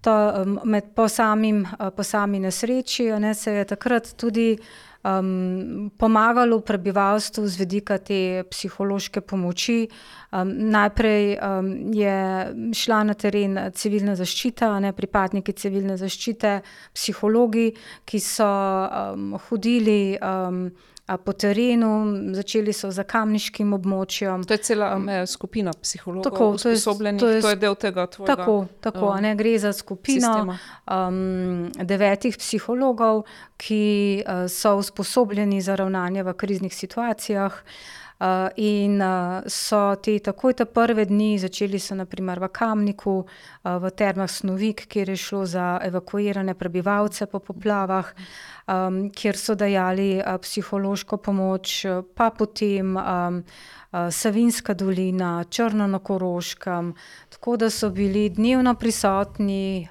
[0.00, 4.56] Um, med po, samim, uh, po sami nesreči ne, se je takrat tudi
[5.02, 9.88] pomagalo prebivalstvu z vidika te psihološke pomoči.
[10.30, 12.18] Um, najprej um, je
[12.76, 16.60] šla na teren civilna zaščita, ne pripadniki civilne zaščite,
[16.94, 17.70] psihologi,
[18.04, 20.20] ki so um, hodili.
[21.24, 21.90] Po terenu,
[22.34, 24.44] začeli so za kamniškim območjem.
[24.46, 26.78] To je cela um, skupina psihologov, tako, to, je,
[27.18, 28.36] to, je, to je del tega tvojega.
[28.36, 33.24] Tako, tako um, ne, gre za skupino um, devetih psihologov,
[33.58, 33.84] ki
[34.22, 37.58] uh, so usposobljeni za ravnanje v kriznih situacijah.
[37.58, 37.99] Uh,
[38.56, 43.90] in uh, so te takoj te prve dni začeli, so naprimer v Kamniku, uh, v
[43.96, 48.12] Termah Snovik, kjer je šlo za evakuirane prebivalce po poplavah,
[49.16, 52.94] kjer so dajali psihološko pomoč, pa potem
[53.90, 56.92] Savinska dolina, Črno na Koroškem.
[57.28, 59.88] Tako da so bili dnevno prisotni,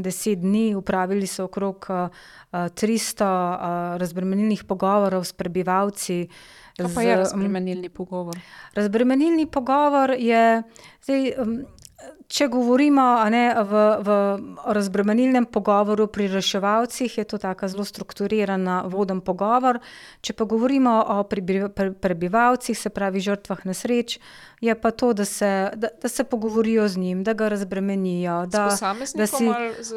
[0.00, 1.90] deset dni, upravili so okrog
[2.52, 6.28] 300 uh, razbremenilnih pogovorov s prebivalci.
[6.76, 8.38] Kaj pa je razbremenilni pogovor?
[8.74, 10.62] Razbremenilni pogovor je,
[11.02, 11.32] zdaj,
[12.28, 14.14] če govorimo ne, v, v
[14.74, 19.78] razbremenilnem pogovoru pri reševalcih, je to tako zelo strukturiran, voden pogovor.
[20.24, 24.18] Če pa govorimo o prebivalcih, se pravi žrtvah nesreč,
[24.64, 28.46] je pa to, da se, da, da se pogovorijo z njim, da ga razbremenijo.
[28.46, 28.66] Da,
[29.14, 29.48] da si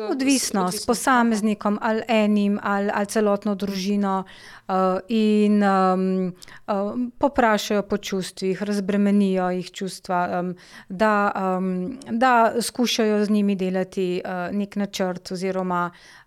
[0.10, 4.24] odvisno s posameznikom ali enim ali, ali celotno družino
[4.68, 4.76] uh,
[5.08, 6.34] in um,
[6.68, 10.56] um, poprašajo po čustvih, razbremenijo jih čustva, um,
[10.90, 15.92] da, um, da skušajo z njimi delati uh, nek načrt oziroma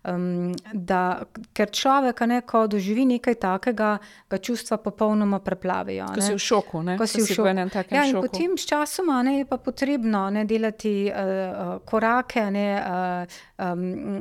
[0.73, 3.89] da, ker človek, ne, ko doživi nekaj takega,
[4.29, 6.07] ga čustva popolnoma preplavijo.
[6.15, 6.95] Ko si v šoku, ne?
[6.97, 7.93] ko si v šoku.
[7.93, 13.37] Ja, in potem s časoma ne, je pa potrebno ne, delati uh, korake, ne, uh,
[13.61, 14.17] um,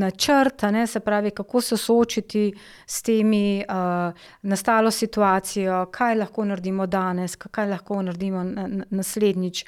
[0.00, 2.46] načrt, ne, se pravi, kako se soočiti
[2.86, 4.16] s temi uh,
[4.48, 8.46] nastalo situacijo, kaj lahko naredimo danes, kaj lahko naredimo
[8.90, 9.64] naslednjič,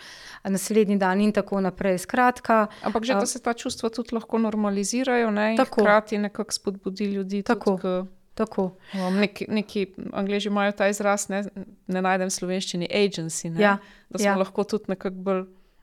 [0.49, 2.01] naslednji dan in tako naprej.
[2.09, 6.53] Skratka, Ampak že, da se ta čustva tudi lahko normalizirajo motivirajo, ne, in hkrati nekako
[6.53, 7.43] spodbudi ljudi.
[7.43, 7.79] Tako.
[7.83, 8.77] Tudi, Tako.
[8.95, 11.45] Um, neki, neki angliži imajo ta izraz, ne,
[11.87, 13.51] ne najdem slovenščini, agency.
[13.51, 13.77] Ne, ja,
[14.09, 14.37] da smo ja.
[14.37, 15.43] lahko tudi nekako bolj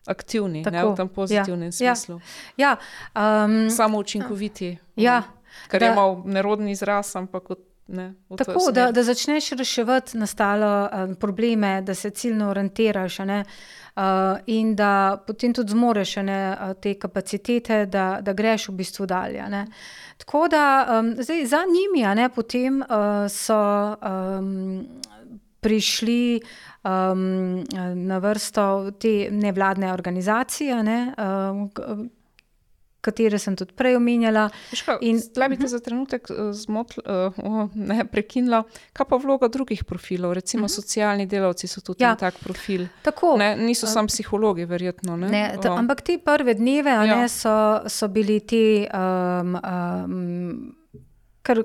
[0.10, 2.19] aktivni ne, v tem ja, pozitivnem ja, smislu.
[2.58, 2.75] Ja,
[3.13, 4.77] um, Samo učinkoviti.
[4.95, 5.21] Ja,
[5.67, 7.53] kar da, je malo nerodni izraz, ampak.
[7.91, 13.19] Ne, tako, da, da začneš reševati nastale um, probleme, da se ciljno orientiraš.
[13.19, 16.39] Ne, uh, uh, in da potem tudi zmoreš ne,
[16.82, 19.49] te kapacitete, da, da greš v bistvu dalje.
[19.49, 19.65] Ne.
[20.17, 20.63] Tako da
[20.99, 23.60] um, zdaj, za njimi ne, potem, uh, so
[23.95, 24.88] um,
[25.60, 26.39] prišli
[26.84, 27.63] um,
[27.95, 30.84] na vrsto te nevladne organizacije.
[30.84, 32.06] Ne, uh,
[33.01, 34.49] katere sem tudi prej omenjala.
[34.73, 38.63] Zdaj bi te za trenutek uh, zmotl, uh, ne, prekinila.
[38.93, 40.71] Kaj pa vloga drugih profilov, recimo uh mhm.
[40.71, 40.75] -huh.
[40.75, 42.15] socialni delavci so tudi ja.
[42.15, 42.88] tak profil?
[43.01, 45.17] Tako, ne, niso uh, samo psihologi, verjetno.
[45.17, 45.29] Ne?
[45.29, 47.05] Ne, ta, ampak te prve dneve ja.
[47.05, 48.88] ne, so, so bili ti.
[48.93, 50.75] Um, um,
[51.41, 51.63] kar,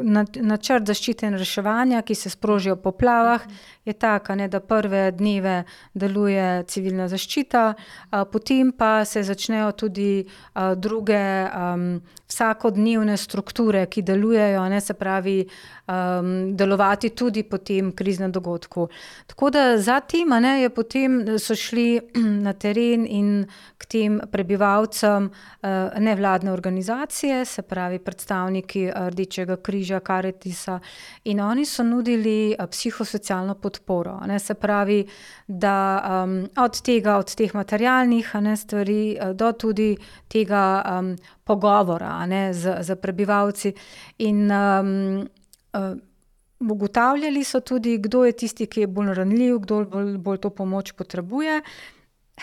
[0.00, 3.44] načrt zaščite in reševanja, ki se sproži v poplavah,
[3.86, 7.62] je tak, ne, da prve dneve deluje civilna zaščita,
[8.32, 10.26] potem pa se začnejo tudi
[10.76, 11.22] druge
[12.26, 15.38] vsakodnevne strukture, ki delujejo, ne, se pravi,
[15.86, 18.88] um, delovati tudi po tem kriznem dogodku.
[19.26, 22.00] Tako da za tem ne, je potem so šli
[22.46, 23.46] na teren in
[23.78, 25.68] k tem prebivalcem uh,
[25.98, 30.80] nevladne organizacije, se pravi predstavniki Rdečega križa, Karetisa
[31.24, 34.20] in oni so nudili psihosocialno podporo.
[34.26, 35.06] Ne, se pravi,
[35.46, 39.96] da um, od tega, od teh materialnih ne, stvari, eh, do tudi
[40.28, 43.72] tega um, pogovora ne, z, z prebivalci.
[44.18, 45.35] In um, uh,
[46.60, 50.92] ugotavljali so tudi, kdo je tisti, ki je bolj ranljiv, kdo bolj, bolj to pomoč
[50.92, 51.60] potrebuje.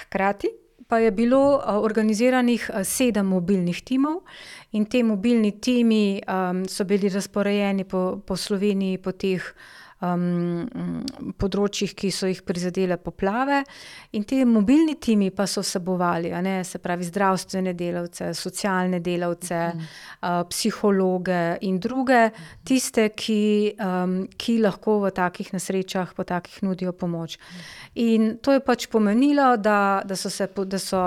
[0.06, 0.50] Hkrati.
[0.88, 4.20] Pa je bilo organiziranih sedem mobilnih timov,
[4.72, 9.83] in ti mobilni timi um, so bili razporejeni po, po Sloveniji, po teh uh,
[11.40, 13.62] področjih, ki so jih prizadele poplave.
[14.18, 19.94] In ti mobilni timi pa so vsebovali, ne, se pravi, zdravstvene delavce, socialne delavce, mm.
[20.22, 22.26] uh, psihologe in druge,
[22.68, 27.38] tiste, ki, um, ki lahko v takih nesrečah, po takih nudijo pomoč.
[27.96, 30.50] In to je pač pomenilo, da, da so se.
[30.54, 31.02] Da so,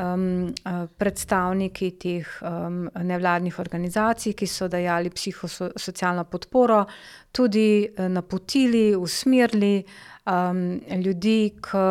[0.00, 0.52] um,
[0.98, 6.84] predstavniki teh um, nevladnih organizacij, ki so dajali psihosocialno podporo,
[7.32, 9.84] tudi uh, napotili, usmerili
[10.26, 11.84] um, ljudi, k,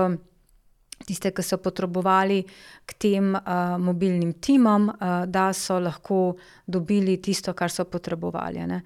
[1.05, 2.41] tiste, ki so potrebovali
[2.85, 6.35] k tem uh, mobilnim timom, uh, da so lahko
[6.67, 8.65] dobili tisto, kar so potrebovali.
[8.67, 8.83] Ne.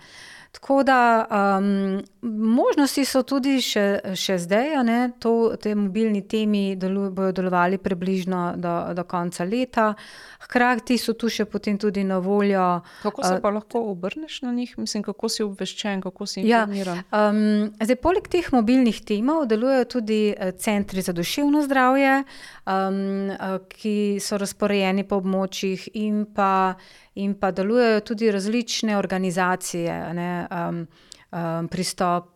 [0.53, 1.25] Tako da
[1.57, 7.79] um, možnosti so tudi še, še zdaj, ne, to, te mobilni temi delu, bodo delovali
[7.81, 9.87] približno do, do konca leta.
[10.45, 12.67] Hkrati so tu še potem tudi na voljo.
[13.01, 16.61] Kako se uh, pa lahko obrneš na njih, mislim, kako si obveščen, kako si ja,
[16.67, 17.01] informiran?
[17.01, 22.19] Ja, um, zdaj, poleg teh mobilnih temov delujejo tudi eh, centri za duševno zdravje,
[22.69, 23.33] um,
[23.73, 26.75] ki so razporejeni po območjih in pa
[27.15, 30.87] in pa delujejo tudi različne organizacije, ne, um,
[31.31, 32.32] um, pristop,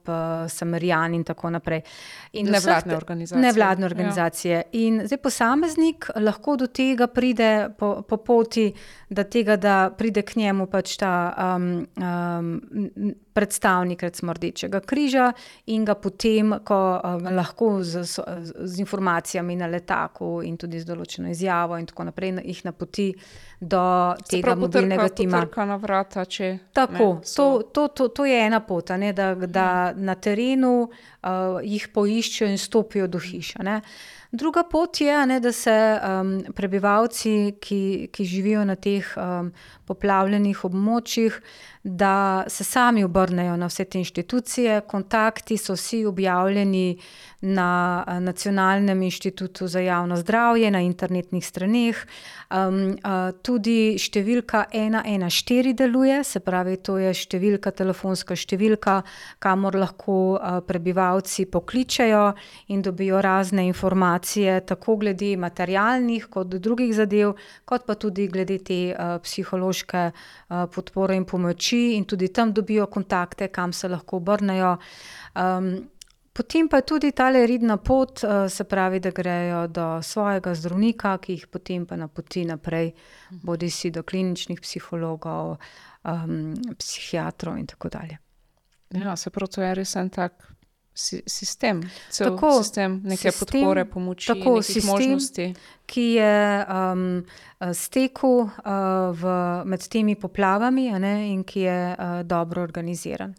[0.50, 1.82] Samarijan in tako naprej.
[2.34, 3.42] In nevladne organizacije.
[3.42, 3.88] Nevladne ja.
[3.88, 4.56] organizacije.
[4.56, 4.64] Ja.
[4.72, 8.74] In zdaj posameznik lahko do tega pride po, po poti,
[9.10, 11.14] da, tega, da pride k njemu pač ta.
[11.56, 15.32] Um, um, predstavnik recimo Rdečega križa
[15.66, 18.24] in ga potem, ko uh, lahko z, z,
[18.58, 23.12] z informacijami na letaku in tudi z določeno izjavo in tako naprej, jih napoti
[23.60, 23.84] do
[24.24, 25.44] Se tega mobilnega tima.
[25.68, 29.68] Na vrata, če, tako, ne, to, to, to, to je ena pot, ne, da, da
[29.98, 33.66] na terenu uh, jih poiščejo in stopijo do hiša.
[33.66, 33.82] Ne.
[34.32, 39.54] Druga pot je, ne, da se um, prebivalci, ki, ki živijo na teh um,
[39.88, 41.38] poplavljenih območjih,
[41.88, 44.82] da se sami obrnejo na vse te inštitucije.
[44.82, 46.98] Kontakti so vsi objavljeni
[47.42, 51.96] na eh, Nacionalnem inštitutu za javno zdravje, na internetnih straneh.
[52.48, 59.02] Um, uh, tudi številka 114 deluje, se pravi, to je številka, telefonska številka,
[59.44, 62.22] kamor lahko uh, prebivalci pokličejo
[62.72, 67.36] in dobijo razne informacije, tako glede materialnih, kot drugih zadev,
[67.68, 72.86] kot pa tudi glede te uh, psihološke uh, podpore in pomoči, in tudi tam dobijo
[72.88, 74.78] kontakte, kam se lahko obrnejo.
[75.36, 75.90] Um,
[76.38, 81.18] Potem pa je tudi ta redna pot, eh, se pravi, da grejo do svojega zdravnika,
[81.18, 82.92] ki jih potem pa napoti naprej,
[83.32, 85.58] bodi si do kliničnih psihologov,
[86.06, 88.18] um, psihiatrov in tako dalje.
[88.90, 90.46] Ja, se pravi, to je res en tak
[90.98, 95.54] sistem, cel tako, sistem neke sistem, podpore, pomoči, tako sistem, možnosti.
[95.88, 97.04] Ki je um,
[97.74, 99.28] stekel uh,
[99.66, 103.36] med temi poplavami ne, in ki je uh, dobro organiziran.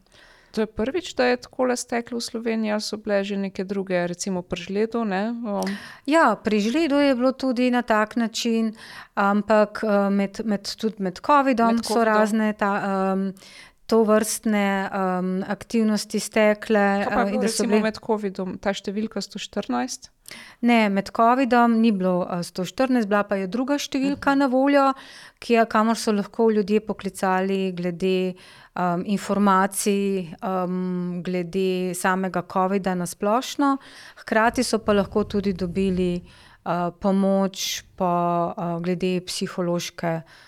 [0.50, 3.64] To je prvič, da je tako le steklo v Sloveniji, ali so bile že neke
[3.64, 5.04] druge, recimo pri žledu?
[5.04, 5.76] Um.
[6.06, 8.72] Ja, pri žledu je bilo tudi na tak način,
[9.14, 12.72] ampak eh, med, med, tudi med COVID-om med so razne ta,
[13.12, 13.32] um,
[13.88, 16.85] to vrstne um, aktivnosti stekle.
[17.09, 20.11] Pa, uh, da so bile med COVID-om ta številka 114?
[20.68, 24.38] Ne, med COVID-om ni bilo 114, bila pa je druga številka uh -huh.
[24.38, 24.92] na voljo,
[25.40, 28.35] je, kamor so lahko ljudje poklicali glede
[28.77, 33.79] um, informacij um, glede samega COVID-a na splošno,
[34.16, 40.14] hkrati so pa lahko tudi dobili uh, pomoč po, uh, glede psihološke.
[40.16, 40.47] Uh,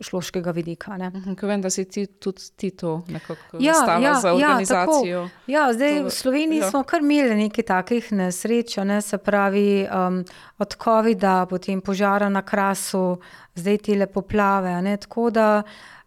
[0.00, 0.96] Splošnega vidika.
[0.96, 5.28] Mhm, Ko vem, da si ti tudi ti to nekako ja, ja, za organizacijo.
[5.46, 6.70] Ja, ja, zdaj to, v Sloveniji ja.
[6.70, 10.24] smo kar imeli nekaj takih nesreč, ne, se pravi um,
[10.58, 13.18] od COVID-a, potem požara na krasu,
[13.54, 14.82] zdaj te le poplave.
[14.82, 16.01] Ne, tako da uh,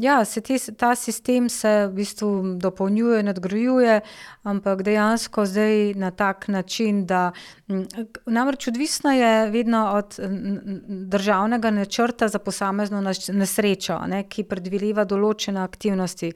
[0.00, 4.00] ja, se te, ta sistem se v bistvu dopolnjuje, nadgrajuje,
[4.42, 7.30] ampak dejansko zdaj na tak način, da
[8.26, 10.18] namreč odvisno je vedno od
[10.88, 16.32] državnega načrta za posamezno nesrečo, ne, ki predvideva določene aktivnosti.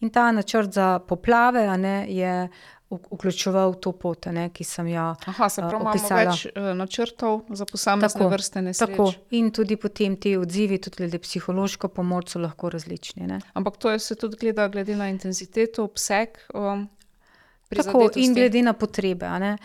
[0.00, 2.48] In ta načrt za poplave ne, je
[2.90, 7.66] vključeval to pot, ne, ki sem jo Aha, se pravi, imamo več uh, načrtov za
[7.66, 8.90] posamezne Tako, vrste nesreč.
[8.90, 9.08] tako.
[9.34, 13.26] In tudi potem ti odzivi, tudi glede psihološko pomoč, so lahko različni.
[13.26, 13.40] Ne.
[13.58, 16.38] Ampak to se tudi gleda glede na intenziteto, obseg.
[16.54, 16.86] Um,
[17.74, 19.26] Tako, in glede na potrebe.
[19.26, 19.56] a.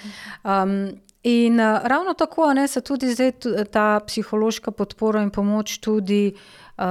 [0.41, 0.89] Um,
[1.23, 3.31] in uh, ravno tako a ne, se tudi zdaj
[3.69, 6.41] ta psihološka podpora in pomoč tudi uh,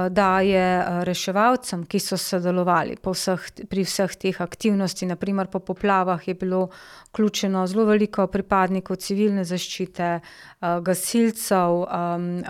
[0.09, 5.09] daje uh, reševalcem, ki so sodelovali po vseh, pri vseh teh aktivnostih.
[5.09, 6.69] Naprimer, po poplavah je bilo
[7.11, 11.83] vključeno zelo veliko pripadnikov civilne zaščite, uh, gasilcev,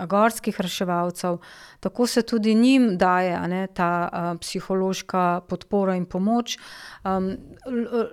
[0.08, 1.38] gorskih reševalcev.
[1.82, 6.58] Tako se tudi njim daje a ne, ta psihološka podpora in pomoč.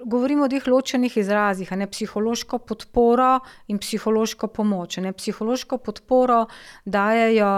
[0.06, 4.98] Govorimo o dveh ločenih izrazih, a ne psihološko podporo in psihološko pomoč.
[4.98, 5.14] a Ne.
[5.14, 6.46] Psihološko podporo
[6.86, 7.54] dajejo.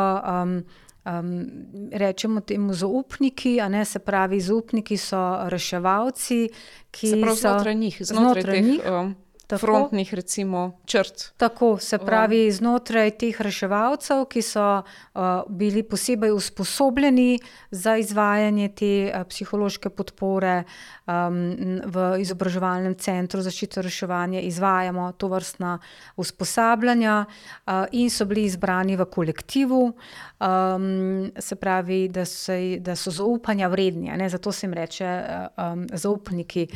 [1.01, 5.17] Um, rečemo temu zaupniki, a ne se pravi, zaupniki so
[5.49, 6.49] reševalci,
[6.91, 9.15] ki so znotraj njih, znotraj, znotraj teh njih, um,
[9.55, 9.65] tako.
[9.65, 11.33] frontnih, recimo, črt.
[11.37, 17.39] Tako, se pravi, znotraj teh reševalcev, ki so uh, bili posebej usposobljeni
[17.71, 25.27] za izvajanje te uh, psihološke podpore um, v izobraževalnem centru zaščite in reševanje, izvajamo to
[25.31, 25.77] vrstna
[26.15, 33.11] usposabljanja uh, in so bili izbrani v kolektivu, um, se pravi, da, se, da so
[33.11, 36.67] zaupanja vredni, ne, zato se jim reče uh, um, zaupniki.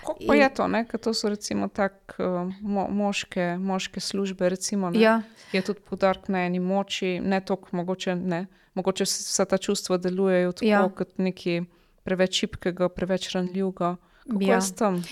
[0.00, 0.84] Kako pa je to, ne?
[0.88, 5.00] ker to so recimo tak uh, mo moške, moške službe, recimo, ne?
[5.00, 5.22] Ja.
[5.52, 8.46] je tudi podarek na eni moči, ne toliko mogoče, ne.
[8.74, 10.88] Mogoče vsa ta čustva delujejo tako Ja.
[10.88, 11.62] kot nekaj
[12.04, 13.96] preveč šibkega, preveč ranljivega.
[14.30, 14.56] Kako Ja.
[14.56, 14.86] je?
[14.90, 15.02] Uh,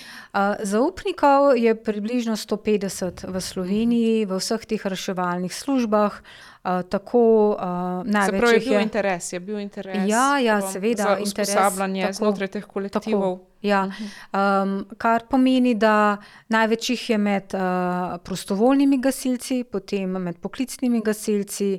[0.62, 6.22] zaupnikov je približno 150 v Sloveniji, v vseh teh reševalnih službah.
[6.64, 11.18] Uh, tako uh, največ pravi, je bil interes, je bil interes Ja, ja, seveda, za
[11.18, 13.38] interes, usposabljanje tako, znotraj teh kolektivov.
[13.62, 13.88] Ja,
[14.30, 16.18] um, kar pomeni, da
[16.54, 21.78] največ jih je med uh, prostovoljnimi gasilci, potem med poklicnimi gasilci,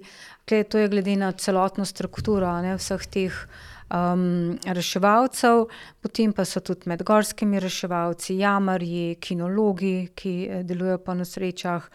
[0.49, 3.36] Tle, to je glede na celotno strukturo a ne, vseh teh
[3.93, 5.67] um, reševalcev,
[6.01, 11.86] potem pa so tudi med gorskimi reševalci, jamarji, kinologi, ki eh, delujejo po nesrečah.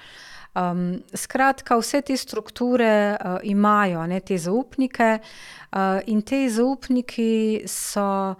[0.55, 8.37] Um, skratka, vse te strukture uh, imajo ne, te zaupnike, uh, in te zaupniki so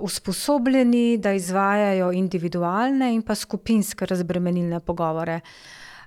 [0.00, 5.40] usposobljeni, da izvajajo individualne in pa skupinske razbremenilne pogovore.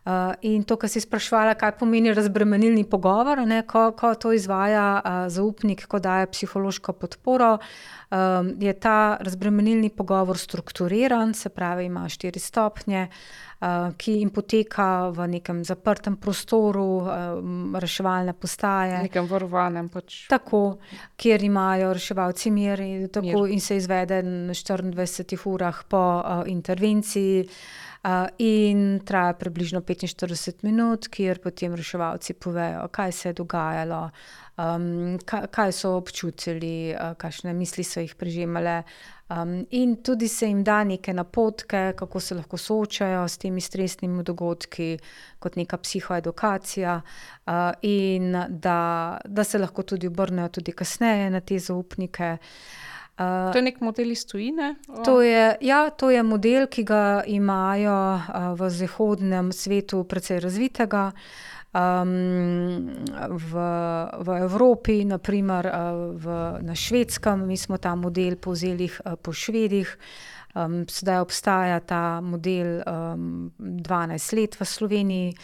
[0.06, 4.86] Uh, in to, kar si sprašvala, kaj pomeni razbremenilni pogovor, ne, ko, ko to izvaja
[4.98, 12.08] uh, zaupnik, ko daje psihološko podporo, um, je ta razbremenilni pogovor strukturiran, se pravi, ima
[12.10, 13.10] štiri stopnje,
[13.60, 19.02] uh, ki jim poteka v nekem zaprtem prostoru, um, reševalne postaje.
[19.04, 20.24] V nekem varovanem pač.
[20.32, 20.80] Tako,
[21.20, 23.52] kjer imajo reševalci mir in, tako, Mir.
[23.52, 27.46] in se izvede na 24 urah po uh, intervenciji.
[28.00, 34.10] Uh, in traja približno 45 minut, kjer potem reševalci povejo, kaj se je dogajalo,
[34.56, 35.18] um,
[35.52, 38.84] kaj, so občutili, uh, kakšne misli so jih prežemale.
[39.30, 44.24] Um, in tudi se jim da neke napotke, kako se lahko soočajo s temi stresnimi
[44.24, 44.96] dogodki,
[45.40, 51.60] kot neka psihoedukacija, uh, in da, da se lahko tudi obrnejo tudi kasneje na te
[51.60, 52.38] zaupnike.
[53.20, 54.76] Uh, To je nek model iz tujine.
[54.88, 60.40] o, To je, ja, to je model, ki ga imajo uh, v zahodnem svetu precej
[60.40, 61.12] razvitega.
[61.70, 62.90] Um,
[63.30, 63.52] v,
[64.24, 65.74] v Evropi, naprimer uh,
[66.16, 66.26] v,
[66.64, 69.92] na švedskem, mi smo ta model povzeli uh, po švedih.
[70.56, 75.36] Um, sedaj obstaja ta model um, 12 let v Sloveniji,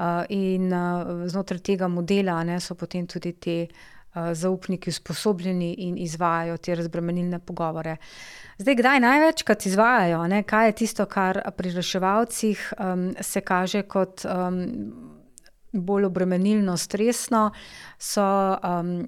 [0.00, 6.56] uh, in uh, znotraj tega modela ne, so potem tudi uh, zaupniki usposobljeni in izvajajo
[6.56, 7.96] te razbremenilne pogovore.
[8.58, 14.24] Zdaj, kdaj največkrat izvajajo, ne, kaj je tisto, kar pri reševalcih um, se kaže kot
[14.24, 14.58] um,
[15.72, 17.50] bolj obremenilno, stresno,
[17.98, 19.04] so um,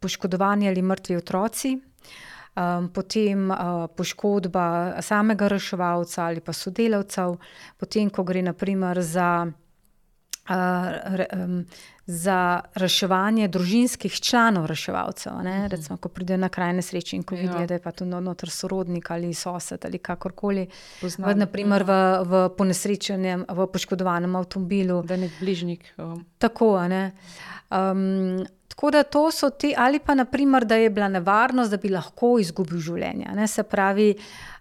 [0.00, 1.78] poškodovani ali mrtvi otroci.
[2.58, 7.36] Um, potem uh, poškodba samega reševalca ali pa sodelavcev,
[7.76, 9.67] potem, ko gre naprimer za, uh,
[12.06, 15.32] za reševanje družinskih članov reševalcev.
[15.44, 15.68] Ne?
[15.68, 17.40] Recimo, ko pridejo na kraj nesreče in ko Ja.
[17.42, 20.64] vidijo, da je pa tu noter sorodnik ali sosed ali kakorkoli.
[20.64, 21.38] V, Poznam.
[21.38, 21.92] naprimer v,
[22.24, 25.02] v ponesrečenem, v poškodovanem avtomobilu.
[25.02, 25.84] Da je nek bližnjik.
[25.98, 27.12] Um, Tako, ne.
[27.70, 28.46] Um,
[28.78, 32.36] Tako da to so ti, ali pa naprimer, da je bila nevarnost, da bi lahko
[32.38, 33.26] izgubil življenje.
[33.34, 33.46] Ne?
[33.50, 34.12] Se pravi,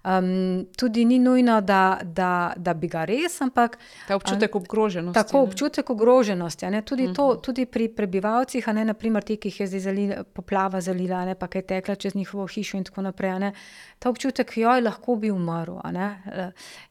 [0.01, 3.75] um, tudi ni nujno, da, da, da bi ga res, ampak.
[4.07, 5.19] Ta občutek ogroženosti.
[5.19, 6.65] Tako, občutek ogroženosti.
[6.81, 7.41] Tudi, to, mhm.
[7.45, 11.45] tudi pri prebivalcih, ne naprimer ti, ki jih je zdaj zalila, poplava zalila, ne, pa
[11.53, 13.35] kaj tekla čez njihovo hišo in tako naprej.
[13.43, 13.51] Ne,
[13.99, 15.77] ta občutek, joj, lahko bi umrl.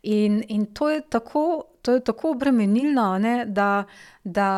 [0.03, 1.43] In, in to je tako.
[1.87, 3.85] To je tako obremenilno, ne, da,
[4.25, 4.49] da,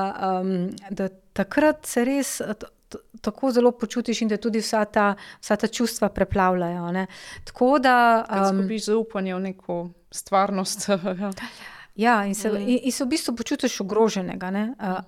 [0.40, 2.40] um, da takrat se res
[3.20, 6.92] tako zelo počutiš, in da tudi vsa ta, vsa ta čustva preplavljajo.
[6.92, 7.06] Ne.
[7.44, 8.24] Tako da.
[8.30, 9.78] Um, Zgubiš zaupanje v neko
[10.10, 10.88] stvarnost.
[12.04, 12.56] ja, in se, mm.
[12.56, 14.50] in, in se v bistvu počutiš ogroženega.
[14.50, 14.64] Ne.
[14.78, 15.00] Uh,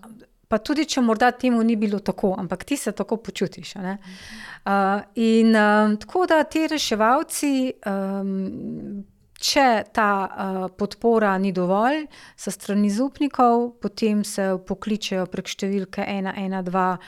[0.48, 3.74] pa tudi, če morda temu ni bilo tako, ampak ti se tako počutiš.
[3.76, 7.72] Uh, in uh, tako da ti reševalci.
[7.86, 9.04] Um,
[9.40, 9.66] Če
[9.96, 12.04] ta uh, podpora ni dovolj,
[12.36, 16.98] so strani zupnikov, potem se pokličejo prek številke 112,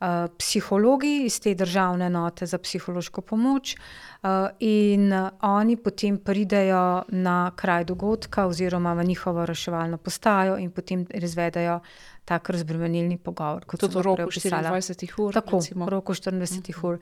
[0.00, 4.28] Eh, psihologi iz te državne enote za psihološko pomoč, uh,
[4.60, 5.12] in
[5.42, 11.80] oni potem pridejo na kraj dogodka oziroma v njihovo reševalno postajo in potem izvedejo
[12.28, 13.64] tak razbremenilni pogovor.
[13.64, 15.32] Kot tudi v roku 24 ur.
[15.32, 16.88] Tako, v roku 24 uh -huh.
[16.88, 16.98] ur.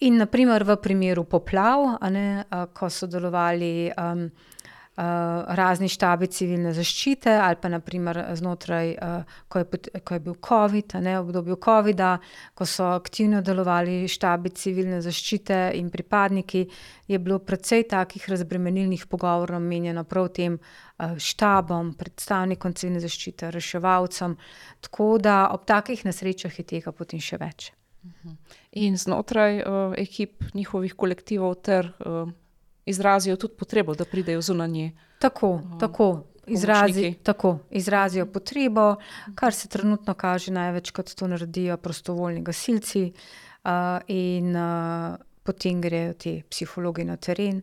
[0.00, 3.90] In naprimer v primeru poplav, ne, uh, ko so delovali.
[3.98, 4.30] Um,
[5.56, 10.96] razni štabi civilne zaščite, ali pa naprimer znotraj, uh, ko, je, ko je bil COVID,
[11.00, 12.10] ne, obdobju COVID-a,
[12.54, 16.66] ko so aktivno delovali štabi civilne zaščite in pripadniki,
[17.08, 24.36] je bilo precej takih razbremenilnih pogovorov namenjeno prav tem uh, štabom, predstavnikom civilne zaščite, reševalcem.
[24.84, 27.72] Tako da ob takih nesrečah je tega potem še več.
[28.04, 28.36] Mhm.
[28.80, 32.28] In znotraj uh, ekip njihovih kolektivov ter uh,
[32.86, 34.92] izrazijo tudi potrebo, da pridejo zunanje.
[35.18, 36.26] Tako, um, tako.
[36.46, 38.96] Izrazi, tako, izrazijo potrebo,
[39.34, 43.12] kar se trenutno kaže največ, kot to naredijo prostovoljni gasilci,
[43.64, 43.70] uh,
[44.06, 47.62] in uh, potem grejo ti psihologi na teren.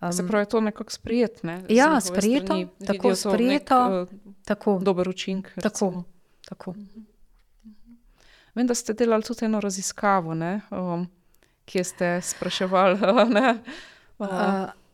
[0.00, 1.46] Um, se pravi, to je nekako sprijeto.
[1.46, 1.62] Ne?
[1.68, 4.02] Ja, sprijeto, tako sprijeto.
[4.02, 4.08] Uh,
[4.44, 5.52] tako, dober učinek.
[5.62, 6.02] Tako,
[6.48, 6.74] tako.
[8.54, 10.36] Vem, da ste delali tudi eno raziskavo,
[10.70, 11.08] um,
[11.64, 12.98] kjer ste spraševali.
[14.18, 14.28] Uh,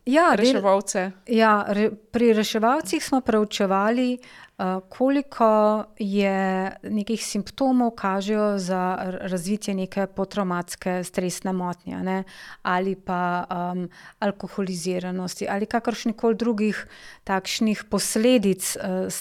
[0.05, 1.11] ja, reševalce.
[1.27, 4.17] Ja, re, pri reševalcih smo preučevali,
[4.89, 12.23] koliko je nekih simptomov, kažejo za razvitje neke potraumatske stresne motnje, ne?
[12.61, 13.89] ali pa um,
[14.19, 16.87] alkoholiziranosti, ali kakršnih koli drugih
[17.23, 19.11] takšnih posledic uh,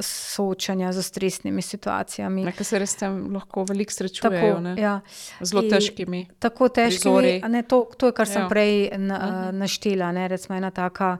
[0.00, 2.44] soočanja z stresnimi situacijami.
[2.44, 4.54] Nekaj se res tam lahko veliko srečujejo.
[4.54, 5.00] Tako, ja.
[5.40, 6.26] Zelo težkimi.
[6.38, 7.42] Tako težkimi.
[7.48, 8.48] Ne, to, to je, kar sem ja.
[8.48, 10.12] prej na, uh, naštela.
[10.12, 10.28] Ne?
[10.28, 11.18] Recimo ena taka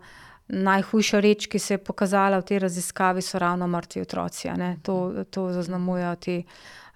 [0.49, 4.49] najhujša reč, ki se je pokazala v tej raziskavi, so ravno mrtvi otroci.
[4.83, 6.43] To, to zaznamujejo te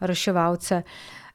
[0.01, 0.83] reševalce.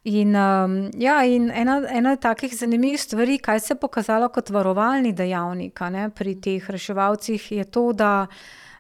[0.08, 5.12] In, um, ja, in ena, ena takih zanimivih stvari, kaj se je pokazalo kot varovalni
[5.14, 8.28] dejavnik ne, pri teh reševalcih, je to, da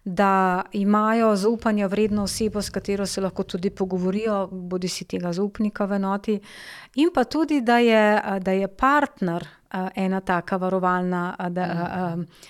[0.09, 5.85] da imajo zaupanje vredno osebo, s katero se lahko tudi pogovorijo, bodi si tega zaupnika
[5.85, 6.39] v enoti,
[6.95, 9.47] in pa tudi, da je, da je partner
[9.95, 11.35] ena taka varovalna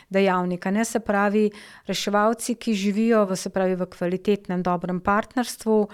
[0.09, 0.71] dejavnika.
[0.71, 1.49] Ne se pravi,
[1.87, 5.87] reševalci, ki živijo v, pravi, v kvalitetnem, dobrem partnerstvu,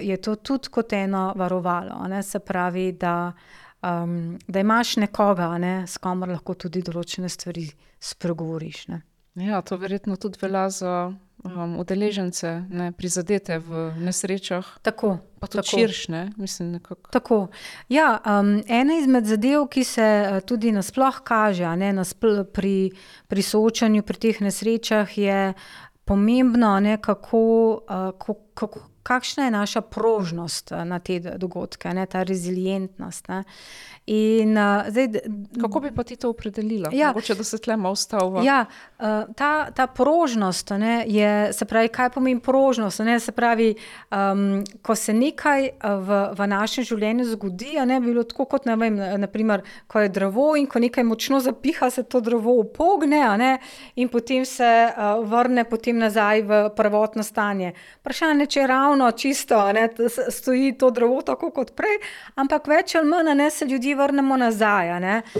[0.00, 2.08] je to tudi kot eno varovalo.
[2.08, 3.32] Ne se pravi, da.
[3.82, 7.64] Da imaš nekoga, ne, s komer lahko tudi določene stvari
[7.98, 8.84] spregovoriš.
[8.94, 9.00] Ne.
[9.34, 11.12] Ja, to verjetno tudi velja za
[11.44, 14.66] um, udeležence, ne, prizadete v nesrečah.
[14.82, 15.18] Tako.
[15.40, 16.72] Pa tudi širše, mislim.
[16.72, 17.10] Nekako.
[17.10, 17.46] Tako.
[17.88, 22.92] Ja, um, ena izmed zadev, ki se uh, tudi nasplošno kaže ne, naspl pri,
[23.28, 25.52] pri soočanju pri teh nesrečah, je
[26.04, 28.12] pomembno, ne, kako, uh,
[28.54, 33.28] kako, kakšna je naša prožnost uh, na te dogodke, ne, ta rezilientnost.
[33.28, 33.44] Ne.
[34.06, 35.08] In, uh, zdaj,
[35.60, 36.90] Kako bi pa ti to opredelila?
[36.92, 38.42] Ja, Mogoče, da se tle malo ustavlja.
[38.42, 38.64] Ja,
[38.98, 42.98] uh, ta, ta prožnost, ne, je, se pravi, kaj pomeni prožnost?
[42.98, 43.74] Ne, se pravi,
[44.10, 48.76] um, ko se nekaj v, v našem življenju zgodi, ne bi bilo tako, kot ne
[48.76, 53.52] vem, naprimer, ko je drevo in ko nekaj močno zapiha, se to drevo upogne ne,
[53.96, 57.72] in potem se uh, vrne potem nazaj v prvotno stanje.
[58.00, 59.88] Vprašanje je, če je ravno čisto, ne,
[60.28, 61.98] stoji to drevo tako kot prej,
[62.34, 64.92] ampak več ali manj ne se ljudje vrnemo nazaj.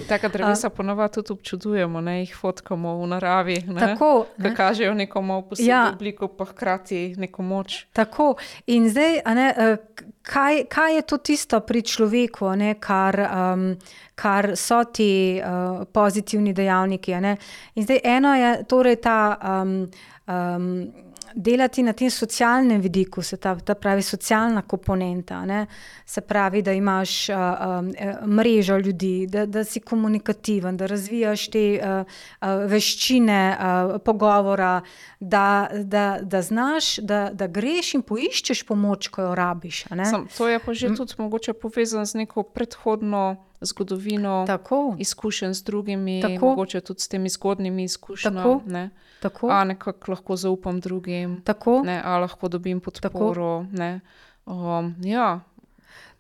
[0.08, 3.58] Tako drevesa uh, ponovadi tudi občudujemo, ne jih fotkamo v naravi.
[3.66, 3.80] Ne?
[3.80, 4.56] Tako, da ne?
[4.56, 5.90] kažejo neko malo posebno ja.
[5.94, 7.84] obliko, pa hkrati neko moč.
[7.92, 8.34] Tako.
[8.66, 9.76] In zdaj, ne, eh,
[10.22, 13.76] kaj, kaj je to tisto pri človeku, ne, kar, um,
[14.14, 17.12] kar so ti uh, pozitivni dejavniki?
[17.12, 19.38] In zdaj eno je torej ta.
[19.42, 19.90] Um,
[20.26, 20.92] um,
[21.34, 25.66] delati na tem socialnem vidiku, se ta, ta pravi socialna komponenta, ne?
[26.06, 31.64] se pravi, da imaš uh, uh, mrežo ljudi, da, da si komunikativen, da razvijaš te
[31.78, 34.80] uh, uh, veščine uh, pogovora,
[35.20, 39.84] da, da, da znaš, da, da greš in poiščeš pomoč, ko jo rabiš.
[40.10, 44.96] Sam, to je pa že tudi mogoče povezano z neko predhodno zgodovino, Tako.
[44.98, 46.46] izkušenj z drugimi, Tako.
[46.46, 48.36] mogoče tudi s temi zgodnimi izkušnjami.
[48.36, 48.62] Tako.
[48.66, 48.90] Ne?
[49.20, 49.48] Tako.
[49.50, 51.82] A nekako lahko zaupam drugim, Tako.
[51.84, 52.02] ne?
[52.04, 53.62] a lahko dobim podporo.
[53.72, 54.00] ne.
[54.46, 55.40] Um, ja.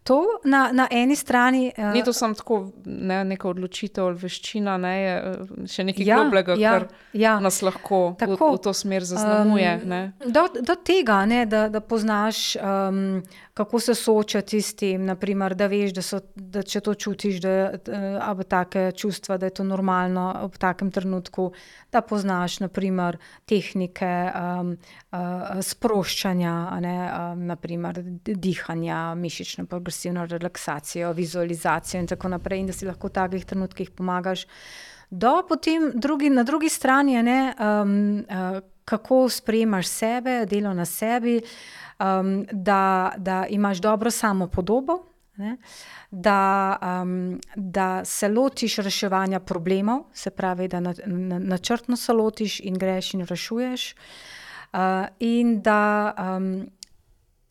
[0.02, 1.72] To na, na eni strani.
[1.78, 6.08] Uh, Ni to samo tako ne, neka odločitev ali veščina, ne, je eh, še nekaj
[6.08, 7.36] Ja, globlega, ja, kar ja.
[7.42, 8.48] nas lahko v, Tako.
[8.56, 9.76] v to smer zaznamuje.
[9.82, 10.00] Um, ne.
[10.26, 13.22] do, do tega, ne, da, da poznaš, um,
[13.54, 17.54] kako se soočati s tem, naprimer, da veš, da, so, da če to čutiš, da
[17.54, 21.52] je take čustva, da je to normalno v takem trenutku,
[21.94, 25.01] da poznaš naprimer, tehnike um, uh,
[25.62, 26.94] sproščanja, ne,
[27.36, 33.44] naprimer, dihanja, mišično progresivno relaksacijo, vizualizacijo in tako naprej, in da si lahko v takih
[33.44, 34.46] trenutkih pomagaš.
[35.10, 38.24] Do potem drugi, na drugi strani, ne, um,
[38.84, 41.36] kako sprejemaš sebe, delo na sebi,
[42.00, 45.02] um, da, da imaš dobro samopodobo,
[45.36, 45.58] ne,
[46.10, 52.60] da, um, da se lotiš reševanja problemov, se pravi, da na, na, načrtno se lotiš
[52.60, 54.40] in greš in rešuješ, uh,
[55.18, 56.14] in da.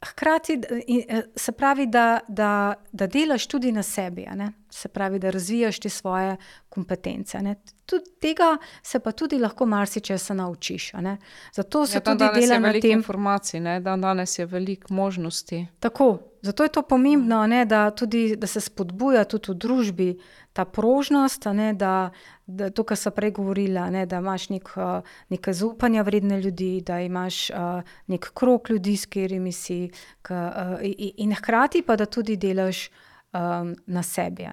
[0.05, 0.61] Hkrati
[1.09, 4.51] eh, se pravi, da, da, da delaš tudi na sebi, a ne?
[4.69, 6.37] se pravi, da razvijaš te svoje
[6.69, 7.37] kompetence.
[7.37, 7.55] a ne.
[7.85, 10.93] Tudi tega se pa tudi lahko marsikaj naučiš.
[10.93, 11.17] a ne.
[11.53, 12.91] Zato se Ja, tudi dela na tem.
[12.91, 15.67] informacij, ne, dan danes je veliko možnosti.
[15.79, 20.19] Tako, zato je to pomembno, a ne, da, tudi, da se spodbuja tudi v družbi
[20.53, 22.09] ta prožnost, a ne, da,
[22.47, 26.81] da to, kar sem prej govorila, ne, da imaš nek, uh, nekaj zaupanja vredne ljudi,
[26.85, 29.89] da imaš uh, nek krok ljudi, s katerimi si,
[30.21, 32.89] ka, uh, in, in hkrati pa da tudi delaš
[33.33, 34.47] um, na sebi.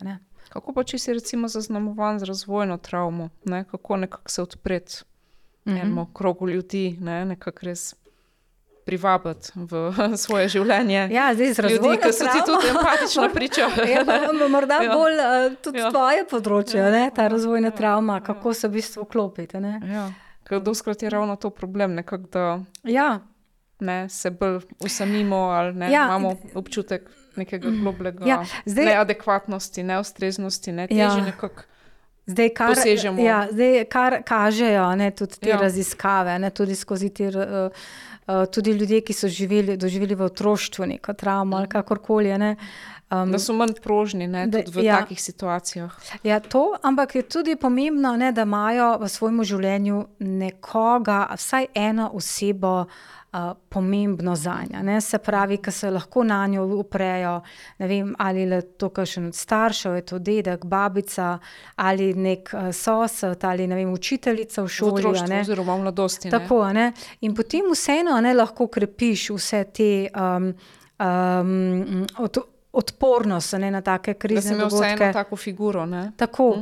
[0.48, 3.64] Kako pa če si recimo zaznamovan z razvojno travmo, ne?
[3.64, 5.02] kako nekako se odpreti
[5.68, 5.76] Mhm.
[5.76, 7.24] enemu krogu ljudi, ne?
[7.24, 7.94] nekako res
[8.88, 9.72] privabiti v
[10.18, 11.08] svoje življenje.
[11.10, 13.84] Ja, zdaj z Ljudi, razvojno ki so ti tudi empatično pričali.
[13.86, 14.04] Ja,
[14.48, 14.94] morda Ja.
[14.94, 15.28] bolj uh,
[15.58, 15.84] tudi Ja.
[15.84, 15.90] ja.
[15.90, 19.60] tvoje področje, ne, ta razvojna travma, kako se v bistvu vklopiti.
[19.86, 20.08] Ja,
[20.42, 22.44] ker doskrat je ravno to problem, nekako, da
[22.84, 23.20] Ja,
[23.80, 27.04] ne, se bolj usamimo ali ne, Ja, imamo občutek
[27.36, 31.16] nekega globlega Ja, zdaj- neadekvatnosti, neustreznosti, ne, teže Ja.
[31.22, 31.62] nekako.
[32.26, 33.22] Zdaj, kar, Posežemo.
[33.22, 35.54] ja, zdaj, kar kažejo ne, tudi te Ja.
[35.54, 35.60] ja.
[35.60, 37.28] raziskave, ne, tudi skozi te.
[37.28, 37.70] Uh,
[38.46, 42.32] tudi ljudje, ki so živeli, doživeli v otroštvu neko travmo ali kakorkoli.
[42.32, 42.56] a Ne,
[43.10, 44.98] um, Da so manj prožni ne, Da- v ja.
[44.98, 45.90] takih situacijah.
[46.22, 52.10] ja, to, ampak je tudi pomembno, ne, da imajo v svojem življenju nekoga, vsaj eno
[52.12, 52.84] osebo.
[53.32, 55.00] Uh, pomembno za njo.
[55.00, 57.40] Se pravi, ki se lahko na njo uprejo,
[57.78, 61.38] ne vem, ali je to kakšen od staršev, je to dedek, babica
[61.76, 65.04] ali nek uh, sosed ali ne vem, učiteljica v šoli.
[65.18, 65.40] a ne.
[65.40, 66.30] oziroma v mladosti.
[66.30, 66.38] ne.
[66.38, 66.92] Tako, a ne?
[67.20, 70.54] In potem vseeno a ne, lahko krepiš vse te um,
[70.98, 72.38] um, od,
[72.72, 75.12] odpornost a ne, na take Da krizne sem imel vseeno dogodke.
[76.16, 76.56] tako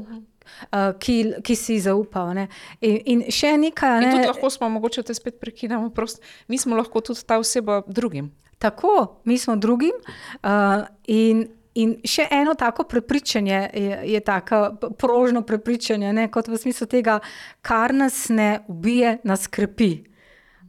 [0.47, 0.79] Ne.
[0.79, 2.33] Uh, ki, ki si zaupal.
[2.37, 2.49] Ne?
[2.81, 3.99] In, in še nekaj.
[3.99, 7.25] a In Ne, tudi lahko smo, mogoče te spet prekinemo, prost, mi smo lahko tudi
[7.27, 8.33] ta oseba drugim.
[8.59, 9.97] Tako, mi smo drugim.
[10.41, 11.45] Uh, in,
[11.77, 17.21] in še eno tako prepričanje je, je tako prožno prepričanje, ne, kot v smislu tega,
[17.61, 20.17] kar nas ne ubije, nas krepi.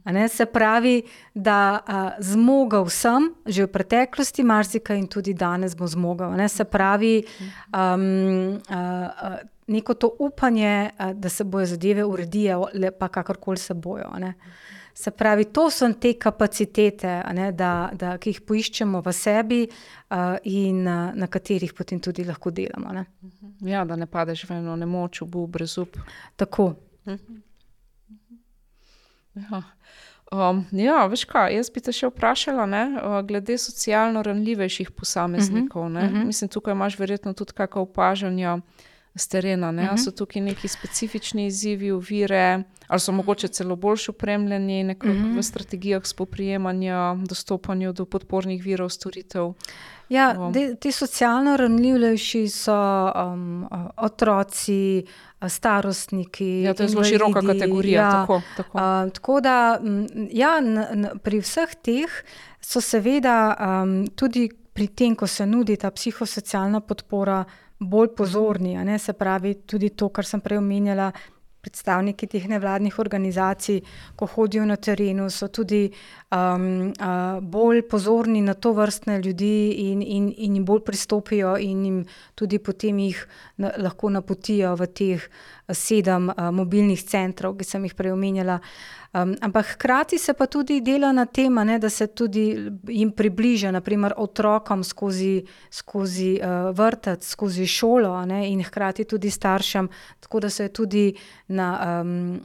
[0.08, 1.02] A Ne, se pravi,
[1.34, 6.32] da a, zmogel sem že v preteklosti, marsikaj in tudi danes bom zmogel.
[6.32, 7.20] a Ne, se pravi,
[7.76, 9.36] um, a, a,
[9.68, 14.10] neko to upanje, a, da se bojo zadeve uredijo, le pa kakorkoli se bojo.
[14.18, 14.34] Ne.
[14.94, 20.34] Se pravi, to so te kapacitete, ne, da, da, ki jih poiščemo v sebi uh,
[20.42, 22.92] in uh, na katerih potem tudi lahko delamo.
[22.96, 23.04] Ne.
[23.70, 26.00] Ja, da ne padeš v eno nemoč, v brezup.
[26.36, 26.72] Tako.
[29.38, 29.62] Ja.
[30.32, 35.86] Um, ja, veš kaj, jaz bi te še vprašala, ne, uh, glede socialno ranljivejših posameznikov.
[35.86, 36.24] Uh -huh, uh -huh.
[36.26, 38.58] Mislim, tukaj imaš verjetno tudi kakšna opažanja
[39.18, 39.72] z terena.
[39.72, 40.04] Ne, uh -huh.
[40.04, 45.38] So tukaj neki specifični izzivi, uvire, ali so mogoče celo boljše opremljeni uh -huh.
[45.38, 49.52] v strategijah spoprijemanja, dostopanju do podpornih virov, storitev.
[50.08, 55.04] Ja, te, ti socialno ranljivejši so um, otroci,
[55.48, 56.62] starostniki.
[56.62, 58.02] Ja, to je zelo široka invalidi, kategorija.
[58.02, 58.78] Ja, Tako, tako.
[58.78, 59.80] Uh, tako da,
[60.30, 62.10] ja, n, n, pri vseh teh
[62.60, 67.44] so seveda um, tudi pri tem, ko se nudi ta psihosocialna podpora,
[67.78, 68.76] bolj pozorni.
[68.98, 71.12] Se pravi, tudi to, kar sem prej omenjala,
[71.60, 73.80] predstavniki teh nevladnih organizacij,
[74.16, 75.88] ko hodijo na terenu, so tudi
[76.30, 81.84] um, uh, bolj pozorni na to vrstne ljudi in, in, in jim bolj pristopijo, in
[81.84, 81.98] jim
[82.34, 83.24] tudi potem jih
[83.56, 85.28] na, lahko napotijo v teh
[85.74, 88.60] sedem uh, mobilnih centrov, ki sem jih prej omenjala.
[89.12, 93.70] Um, ampak hkrati se pa tudi dela na tem, ne, da se tudi jim približa,
[93.72, 99.88] naprimer otrokom skozi, skozi uh, vrtec, skozi šolo ne, in hkrati tudi staršem,
[100.20, 101.14] tako da se je tudi,
[101.48, 102.40] na, um,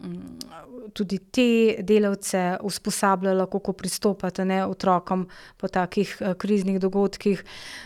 [0.94, 7.44] tudi te delavce usposabljalo, kako pristopati ne, otrokom po takih uh, kriznih dogodkih.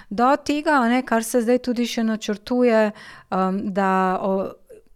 [0.10, 2.92] Do tega, ne, kar se zdaj tudi še načrtuje,
[3.32, 3.92] um, da.
[4.22, 4.38] O,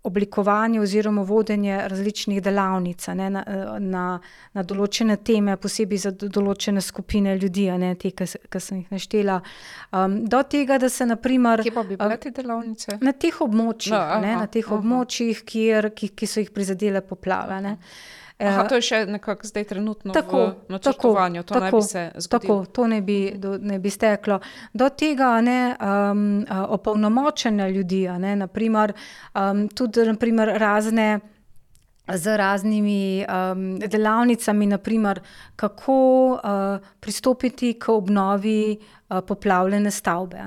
[0.03, 3.43] oblikovanje oziroma vodenje različnih delavnic ne, na,
[3.79, 4.05] na,
[4.53, 8.27] na določene teme, posebej za določene skupine ljudi, ne, te, ki
[8.59, 9.39] sem jih naštela.
[10.33, 11.61] Do tega, da se naprimer.
[11.67, 12.97] Kje pa bi bile te delavnice?
[13.01, 17.03] Na teh območjih, no, aha, ne, na teh območjih kjer, ki, ki so jih prizadele
[17.05, 17.61] poplave.
[17.61, 17.77] Ne.
[18.41, 20.37] Aha, to je še nekako zdaj trenutno tako,
[20.67, 22.59] v načrtovanju, to tako, ne bi se zgodilo.
[22.63, 24.39] Tako, to ne bi, do, ne bi steklo.
[24.73, 28.93] Do tega ne, um, opolnomočenja ljudi, ne, naprimer,
[29.35, 31.19] um, tudi naprimer razne
[32.11, 35.21] z raznimi um, delavnicami, naprimer,
[35.55, 35.99] kako
[36.33, 40.39] uh, pristopiti k obnovi uh, poplavljene stavbe.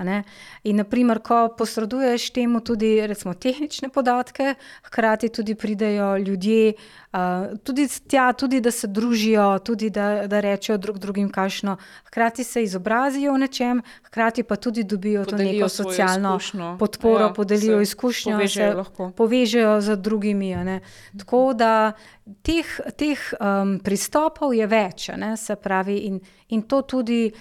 [0.62, 4.54] In, naprimer, ko posreduješ temu tudi recimo, tehnične podatke,
[4.86, 6.72] hkrati tudi pridejo ljudje,
[7.12, 12.44] uh, tudi, tja, tudi da se družijo, tudi da, da rečejo drug drugim, kakšno, hkrati
[12.44, 16.38] se izobrazijo v nečem, hkrati pa tudi dobijo podelijo to neko socialno
[16.78, 20.54] podporo, ja, podelijo izkušnjo, povežejo se povežejo z drugimi.
[21.18, 21.92] Tako da
[22.42, 27.32] teh, teh um, pristopov je več, se pravi, in, in to tudi.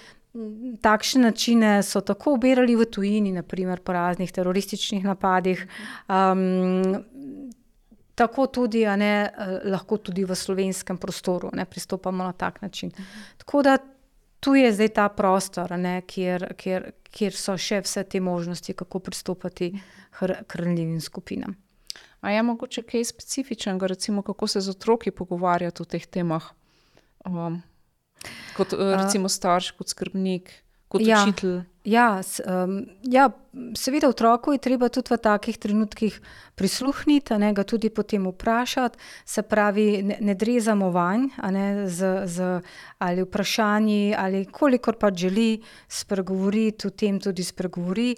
[0.82, 5.62] Takšne načine so tako obirali v tujini, naprimer po raznih terorističnih napadih,
[6.10, 7.04] um,
[8.16, 9.30] tako tudi, ne,
[9.66, 12.92] lahko tudi v slovenskem prostoru ne, pristopamo na tak način.
[13.38, 13.78] Tako da
[14.40, 19.00] tu je zdaj ta prostor, ne, kjer, kjer, kjer so še vse te možnosti, kako
[19.00, 19.70] pristopati
[20.48, 21.56] k ranljivim skupinam.
[22.22, 26.50] A je mogoče kaj specifičnega, recimo, kako se z otroki pogovarjati o teh temah?
[28.58, 30.52] Kot recimo starš, kot skrbnik,
[30.88, 31.62] kot ja, učitelj.
[31.84, 33.26] Ja, um, ja,
[33.76, 36.16] seveda, otroku je treba tudi v takih trenutkih
[36.56, 39.00] prisluhniti, ne, ga tudi potem vprašati.
[39.28, 42.48] Se pravi, ne, ne drezamo vanj ne, z, z
[43.04, 45.60] ali vprašanji, ali kolikor pa želi
[45.92, 48.14] spregovoriti, o tem tudi spregovori.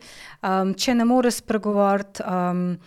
[0.46, 2.22] Um, če ne more spregovoriti.
[2.22, 2.78] Um,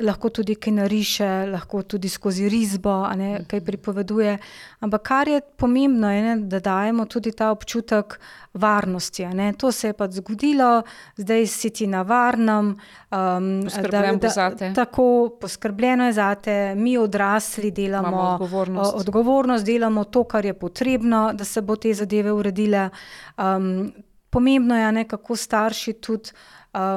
[0.00, 4.38] lahko tudi kaj nariše, lahko tudi skozi risbo, ne, kaj pripoveduje.
[4.80, 8.18] Ampak kar je pomembno, je, ne, da dajemo tudi ta občutek
[8.54, 9.26] varnosti.
[9.26, 9.52] Ne.
[9.52, 10.82] To se je pa zgodilo,
[11.16, 12.76] zdaj si ti na varnem.
[13.10, 18.94] Um, da, da, tako poskrbljeno je za te, mi odrasli delamo odgovornost.
[18.96, 22.88] Odgovornost, delamo to, kar je potrebno, da se bo te zadeve uredile.
[23.36, 23.92] Um,
[24.30, 26.30] pomembno je, ne, kako starši tudi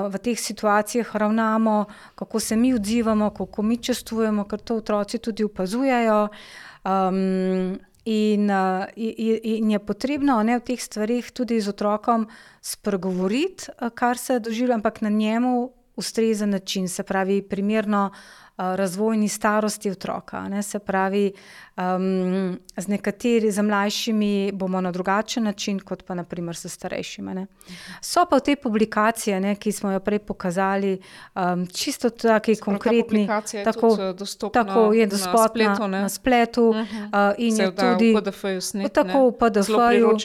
[0.10, 5.44] v teh situacijah ravnamo, kako se mi odzivamo, kako mi čustujemo, ker to otroci tudi
[5.44, 6.28] opazujejo.
[6.84, 12.28] Um, in, uh, in je potrebno ne, v teh stvarih tudi z otrokom
[12.62, 18.12] spregovoriti, kar se doživlja, ampak na njemu ustrezen način, se pravi, primerno
[18.60, 20.50] razvojni starosti otroka.
[20.50, 21.38] Ne, se pravi, um,
[22.78, 27.34] z nekaterimi, z mlajšimi bomo na drugačen način, kot pa naprimer s starejšimi.
[27.34, 27.46] Ne.
[28.02, 31.00] So pa te publikacije, ne, ki smo jo prej pokazali,
[31.36, 33.28] um, čisto taki konkretni.
[33.64, 33.98] Tako,
[34.54, 35.88] tako je dostopna na spletu.
[35.88, 37.32] Na spletu uh -huh.
[37.32, 40.18] uh, in Se je tudi v PDF-ju snet, tako v PDF-ju.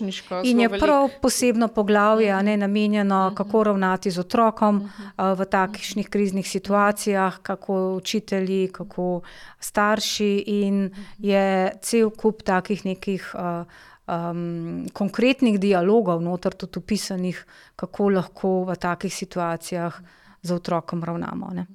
[0.43, 2.45] In je prav posebno poglavje uh -huh.
[2.45, 3.37] ne, namenjeno, uh -huh.
[3.37, 5.33] kako ravnati z otrokom uh -huh.
[5.33, 9.21] uh, v takšnih kriznih situacijah, kako učitelji, kako
[9.61, 11.44] starši in je
[11.83, 13.65] cel kup takih nekih uh,
[14.07, 17.41] um, konkretnih dialogov, noter tudi opisanih,
[17.77, 20.01] kako lahko v takih situacijah
[20.43, 21.51] z otrokom ravnamo.
[21.55, 21.67] Ne.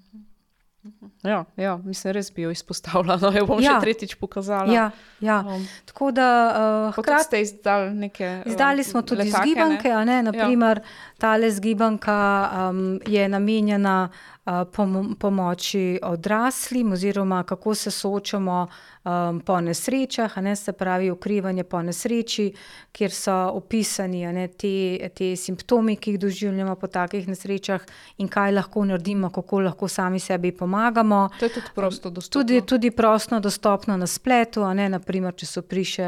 [1.23, 3.17] Ja, ja, mislim, res bi jo izpostavila.
[3.19, 3.75] No, jo bom Ja.
[3.75, 4.71] še tretjič pokazala.
[4.71, 4.85] Ja,
[5.19, 5.41] ja.
[5.43, 8.29] Um, Tako da uh, hkrati ste izdali neke.
[8.45, 9.51] um, Izdali smo tudi letake, ne?
[9.51, 10.79] zgibanke, a ne, naprimer,
[11.19, 18.67] tale zgibanka um, je namenjena uh, pom pomoči odraslim, oziroma kako se soočamo
[19.03, 22.53] um, po nesrečah, a ne, se pravi, okrevanje po nesreči,
[22.91, 27.85] kjer so opisani a ne, te, te simptomi, ki jih doživljamo po takih nesrečah
[28.17, 31.29] in kaj lahko naredimo, kako lahko sami sebi pomagamo.
[31.39, 32.41] To je tudi prosto dostopno.
[32.41, 35.59] Tudi, tudi prosto dostopno na spletu, a ne naprimer, če se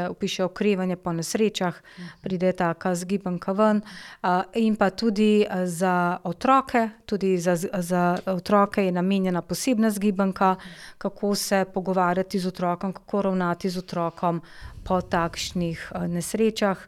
[0.08, 1.78] opiše, okrevanje po nesrečah,
[2.22, 3.82] pride taka zgibanka ven.
[4.22, 10.56] A, in pa tudi a, za otroke, tudi za, za otroke je namenjena posebna zgibanka,
[10.98, 14.42] kako se pogovarjati z otrokom, kako ravnati z otrokom
[14.84, 16.78] po takšnih a, nesrečah,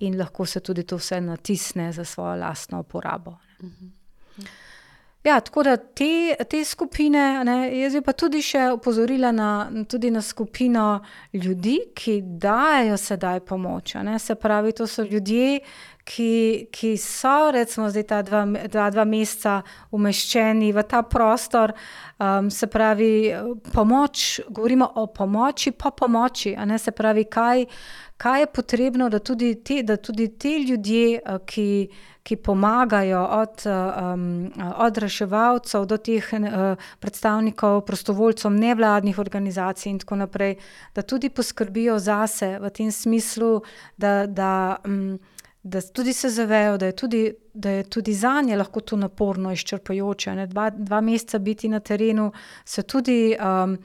[0.00, 3.34] in lahko se tudi to vse natisne za svojo lastno uporabo.
[5.24, 9.46] Ja, tako da te, te skupine, ne, jaz bi pa tudi še opozorila na,
[9.88, 11.00] tudi na skupino
[11.32, 13.94] ljudi, ki dajo sedaj pomoč.
[14.04, 15.62] Ne, se pravi, to so ljudje,
[16.04, 21.72] ki, ki so recimo zdaj ta dva, dva, dva meseca umeščeni v ta prostor.
[22.18, 23.32] Um, se pravi,
[23.72, 26.54] pomoč, govorimo o pomoči po pomoči.
[26.56, 27.66] a Ne, se pravi, kaj,
[28.16, 31.68] kaj je potrebno, da tudi ti, da tudi ti ljudje, ki
[32.24, 40.16] ki pomagajo od, um, od reševalcev do teh uh, predstavnikov, prostovoljcev, nevladnih organizacij in tako
[40.16, 40.56] naprej,
[40.94, 43.60] da tudi poskrbijo zase v tem smislu,
[43.96, 45.18] da, da, um,
[45.64, 50.46] da tudi se zavejo, da je tudi, da je tudi zanje lahko to naporno, izčrpajoče.
[50.46, 52.32] Dva, dva meseca biti na terenu,
[52.64, 53.78] se tudi um,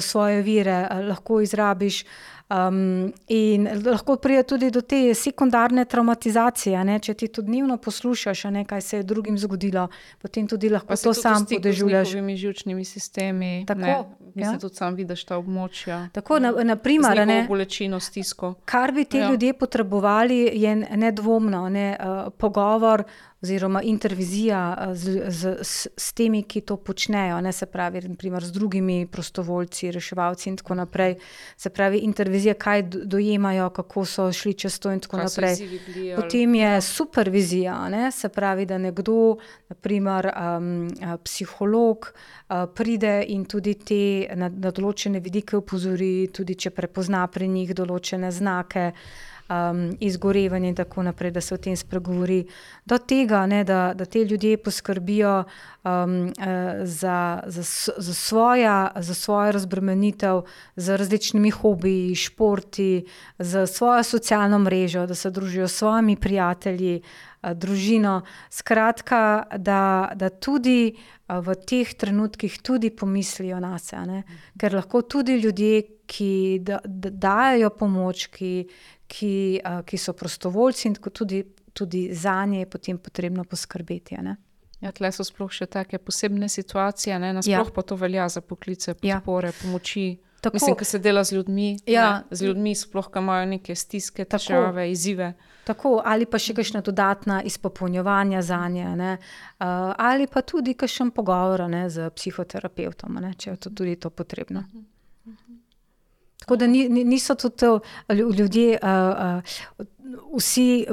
[0.00, 2.04] svoje vire lahko izrabiš.
[2.52, 6.98] Um, in lahko pride tudi do te sekundarne traumatizacije, ne?
[7.00, 9.86] če ti to dnevno poslušaš, ne, kaj se je drugim zgodilo,
[10.22, 12.08] potem tudi lahko to sam podežuješ.
[12.08, 13.64] Z njihovimi žilčnimi sistemi.
[13.66, 13.96] Tako, ne,
[14.34, 14.58] mislim, ja.
[14.58, 16.08] tudi sam vidiš ta območja.
[16.12, 18.54] Tako, na, na primer, ne, bolečino, stisko.
[18.64, 19.30] kar bi ti ja.
[19.30, 23.04] ljudje potrebovali, je nedvomno ne, uh, pogovor
[23.42, 28.44] oziroma intervizija uh, z, z, s, s temi, ki to počnejo, ne, se pravi, naprimer,
[28.44, 31.16] z drugimi prostovoljci, reševalci in tako naprej.
[31.56, 35.56] Se pravi, intervizija, kaj do- dojemajo, kako so šli čez to in tako Kaj naprej.
[35.86, 38.12] bili, Potem je supervizija, ne?
[38.12, 39.36] se pravi, da nekdo,
[39.68, 40.90] naprimer um,
[41.24, 42.12] psiholog,
[42.48, 44.02] a, pride in tudi te
[44.36, 48.92] na, na določene vidike upozori, tudi če prepozna pri njih določene znake.
[49.50, 52.46] Um, izgorevanje in tako naprej, da se o tem spregovori.
[52.84, 55.44] Do tega, ne, da, da te ljudje poskrbijo
[55.84, 57.62] um, eh, za, za,
[57.96, 60.42] za, svoja, za svojo razbremenitev
[60.76, 63.04] z različnimi hobiji, športi,
[63.38, 67.02] z svojo socialno mrežo, da se družijo s svojimi prijatelji,
[67.42, 68.22] eh, družino.
[68.50, 70.96] Skratka, da, da tudi
[71.40, 74.22] v teh trenutkih tudi pomislijo na sebe,
[74.58, 78.52] ker lahko tudi ljudje, ki da, da, dajo pomoč, ki,
[79.08, 84.18] ki, eh, ki so prostovoljci, in tudi, tudi za nje je potem potrebno poskrbeti.
[84.82, 87.32] Ja, tle so sploh še take posebne situacije, ne?
[87.38, 87.74] nasploh ja.
[87.74, 89.20] pa to velja za poklice Ja.
[89.20, 90.18] podpore, pomoči.
[90.42, 90.54] Tako.
[90.54, 92.10] Mislim, ki se dela z ljudmi, Ja.
[92.10, 95.32] ne, z ljudmi sploh, ki imajo neke stiske, težave, izzive.
[95.64, 99.66] Tako, ali pa še kakšna dodatna izpopolnjevanja za nje, ne, uh,
[99.96, 104.64] ali pa tudi kakšen pogovor ne, z psihoterapeutom, ne, če je to tudi to potrebno.
[106.38, 107.66] Tako da ni, ni- niso tudi
[108.10, 108.88] ljudje uh,
[109.78, 109.86] uh,
[110.36, 110.86] vsi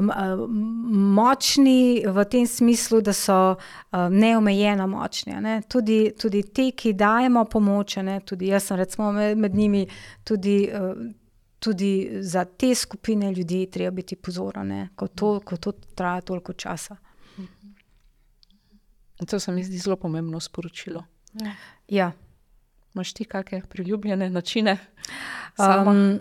[1.15, 3.55] močni v tem smislu, da so
[3.91, 5.34] neomejeno močni.
[5.34, 5.61] a Ne.
[5.67, 9.88] Tudi, tudi te, ki dajemo pomoč, a ne, tudi jaz sem recimo med, njimi,
[10.24, 10.70] tudi,
[11.59, 16.22] tudi za te skupine ljudi je treba biti pozoren, ne, ko, to, ko to traja
[16.22, 16.95] toliko časa.
[19.20, 21.03] In to se mi zdi zelo pomembno sporočilo.
[21.88, 22.11] Ja.
[22.95, 24.78] Imaš ti kakšne priljubljene načine?
[25.55, 25.91] Sama?
[25.91, 26.20] Um,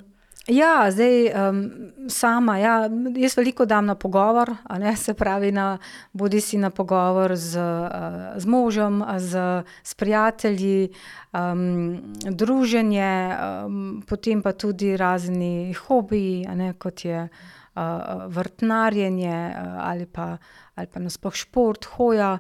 [0.49, 1.71] ja, zdaj um,
[2.09, 2.59] sama.
[2.59, 5.79] Ja, jaz veliko dam na pogovor, ne, se pravi, na,
[6.13, 10.89] bodi si na pogovor z, uh, z možem, z, s prijatelji,
[11.33, 17.83] um, druženje, um, potem pa tudi razni hobiji, ne, kot je uh,
[18.27, 20.39] vrtnarjenje uh, ali pa,
[20.75, 22.39] pa nasploh šport, hoja.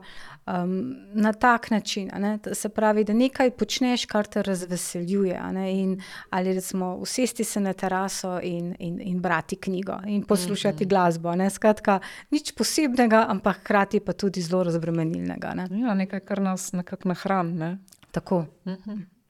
[0.54, 5.36] Um, na tak način, a ne, se pravi, da nekaj počneš, kar te razveseljuje.
[5.36, 10.22] a Ne, in, ali recimo usesti se na teraso in, in, in brati knjigo in
[10.22, 10.88] poslušati -hmm.
[10.88, 11.28] glasbo.
[11.28, 15.54] a Ne, skratka, nič posebnega, ampak hkrati pa tudi zelo razbremenilnega.
[15.54, 15.68] Ne.
[15.72, 17.52] Ja, nekaj, kar nas nekako nahrani.
[17.52, 17.78] Ne?
[18.10, 18.44] Tako.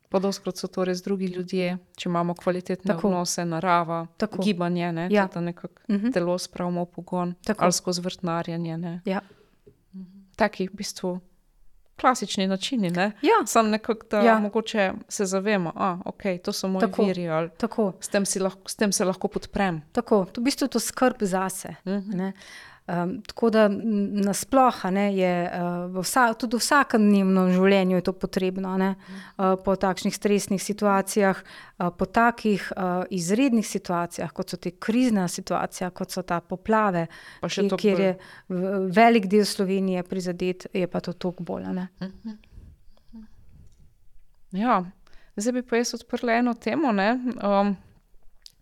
[0.09, 3.09] Podoskrat so to res drugi ljudje, če imamo kvalitetne Tako.
[3.09, 4.43] Odnose, narava, Tako.
[4.43, 5.29] Gibanje, ne, Ja.
[5.35, 6.11] da nekako Mhm.
[6.11, 7.64] telo spravimo v pogon, Tako.
[7.64, 8.79] ali skozi vrtnarjenje.
[8.79, 9.01] Ne.
[9.05, 9.21] Ja.
[10.39, 11.18] Taki v bistvu
[11.99, 12.91] klasični načini.
[12.91, 13.12] Ne.
[13.22, 13.43] Ja.
[13.47, 14.39] Sam nekako, da Ja.
[14.39, 17.05] mogoče se zavemo, da okay, to so moji Tako.
[17.05, 17.93] viri, ali Tako.
[18.01, 19.82] s tem, lahko, s tem se lahko podprem.
[19.93, 21.74] Tako, to v bistvu je to skrb zase.
[21.86, 22.16] Mhm.
[22.16, 22.32] ne.
[22.89, 23.80] Um, tako da m,
[24.24, 28.78] nasploh a ne, je uh, v vsa, tudi v vsakodnevnem življenju je to potrebno, a
[28.80, 28.89] ne,
[29.36, 35.26] uh, po takšnih stresnih situacijah, uh, po takih uh, izrednih situacijah, kot so te krizne
[35.28, 37.11] situacije, kot so ta poplave,
[37.43, 38.14] ki, toliko kjer je
[38.97, 41.68] velik del Slovenije prizadet, je pa to toliko bolj.
[41.68, 41.89] a ne.
[44.57, 44.80] Ja,
[45.36, 46.97] zdaj bi pa jaz odprla eno temo.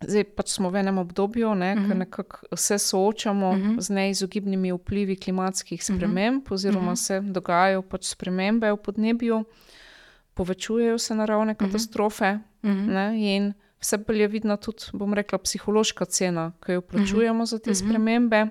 [0.01, 1.95] Zdaj pač smo v enem obdobju, ne, uh -huh.
[1.95, 2.01] Mhm.
[2.11, 2.23] ko
[2.57, 3.69] se soočamo uh Mhm.
[3.75, 3.81] -huh.
[3.81, 6.53] z neizogibnimi vplivi klimatskih sprememb, uh -huh.
[6.53, 6.93] oziroma uh Mhm.
[6.93, 7.05] -huh.
[7.05, 9.45] se dogajajo pač spremembe v podnebju,
[10.33, 12.39] povečujejo se naravne katastrofe.
[12.63, 12.79] Uh Mhm.
[12.79, 12.93] -huh.
[12.93, 17.47] ne, in vse bolj je vidna tudi, bom rekla, psihološka cena, ki jo plačujemo uh
[17.47, 17.49] -huh.
[17.49, 17.87] za te uh -huh.
[17.87, 18.47] spremembe.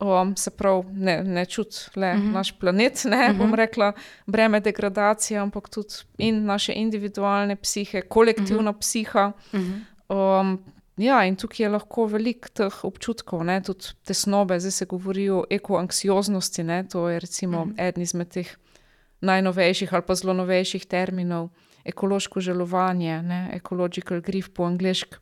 [0.00, 2.32] Um, se pravi, ne, ne čuti le uh -huh.
[2.32, 3.38] naš planet, ne uh -huh.
[3.38, 3.92] bom rekla,
[4.26, 8.80] breme degradacije, ampak tudi in naše individualne psihe, kolektivna uh -huh.
[8.80, 9.32] psiha.
[9.52, 9.80] Uh -huh.
[10.12, 10.58] Um,
[10.96, 15.44] ja, in tukaj je lahko veliko teh občutkov, ne, tudi tesnobe, zdaj se govori o
[15.50, 16.64] ekoanksioznosti.
[16.64, 17.70] Ne, to je recimo Mhm.
[17.70, 17.88] -huh.
[17.88, 18.56] eden izmed teh
[19.20, 21.48] najnovejših ali pa zelo novejših terminov,
[21.84, 25.16] ekološko žalovanje, ne, ecological grief po angliški.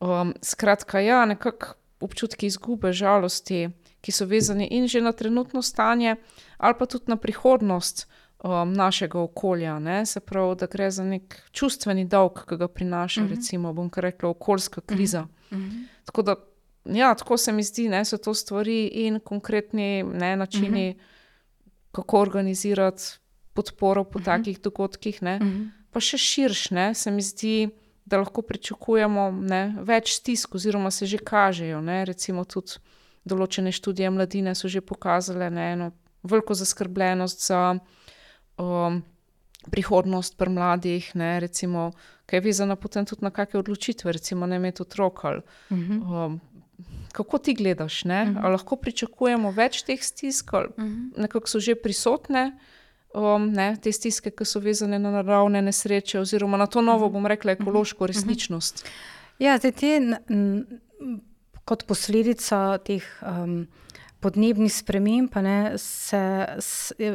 [0.00, 3.68] Um, skratka, ja, nekako občutki izgube, žalosti,
[4.00, 6.16] ki so vezani in že na trenutno stanje,
[6.58, 8.08] ali pa tudi na prihodnost
[8.48, 9.78] našega okolja.
[9.78, 10.06] Ne?
[10.06, 13.36] Se pravi, da gre za nek čustveni dolg, ki ga prinaša, uh -huh.
[13.36, 15.26] recimo, bom kar rekla, okoljska kriza.
[15.50, 15.86] Uh -huh.
[16.04, 16.34] Tako da,
[16.84, 21.70] ja, tako se mi zdi, da so to stvari in konkretni ne, načini, uh -huh.
[21.92, 23.02] kako organizirati
[23.54, 24.24] podporo po uh -huh.
[24.24, 25.22] takih dogodkih.
[25.22, 25.36] Ne?
[25.36, 25.70] Uh -huh.
[25.90, 27.68] Pa še širše, se mi zdi.
[28.04, 31.80] Da lahko pričakujemo ne, več stisk, oziroma se že kažejo.
[31.80, 32.72] Ne, recimo, tudi
[33.24, 35.90] določene študije mladine so že pokazale ne, eno
[36.22, 37.80] veliko zaskrbljenost za um,
[39.70, 41.90] prihodnost pri mladih, ne, recimo,
[42.26, 45.24] ki je vezana potem tudi na kakšne odločitve, recimo, ne imeti otrok.
[45.24, 46.26] Ali, uh -huh.
[46.26, 46.40] um,
[47.12, 48.04] kako ti gledaš?
[48.04, 48.50] Uh -huh.
[48.52, 51.10] Lahko pričakujemo več teh stisk, ali uh -huh.
[51.16, 52.58] nekako so že prisotne.
[53.14, 57.26] Um, ne, te stiske, ki so vezane na naravne nesreče, oziroma na to novo, bom
[57.26, 58.86] rekla, ekološko resničnost.
[59.38, 60.00] Ja, zdaj te,
[61.64, 63.66] kot posledica teh um,
[64.20, 66.46] podnebnih sprememb, ne, se,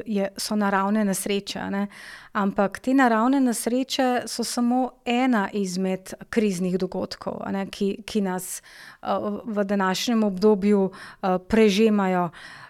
[0.06, 1.68] je, so naravne nesreče.
[1.70, 1.88] Ne.
[2.34, 8.62] Ampak te naravne nesreče so samo ena izmed kriznih dogodkov, ne, ki, ki nas
[9.02, 12.30] uh, v današnjem obdobju uh, prežemajo.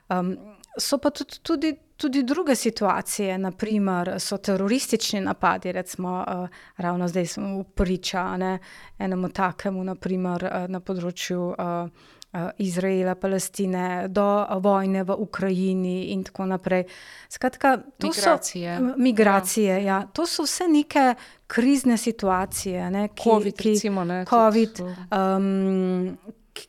[0.09, 0.37] Um,
[0.79, 1.39] so pa tudi.
[1.41, 8.59] tudi Tudi druge situacije, naprimer, so teroristični napadi, recimo, uh, ravno zdaj smo priča ne,
[8.99, 12.09] enemu takemu, naprimer, uh, na področju uh,
[12.57, 16.83] Izraela, Palestine, do vojne v Ukrajini in tako naprej.
[17.29, 18.77] Skratka, to migracije.
[18.77, 19.73] so migracije.
[19.73, 19.95] Ja.
[19.95, 21.13] Ja, to so vse neke
[21.47, 26.17] krizne situacije, ne, ki, COVID, ki, recimo, ne, COVID um,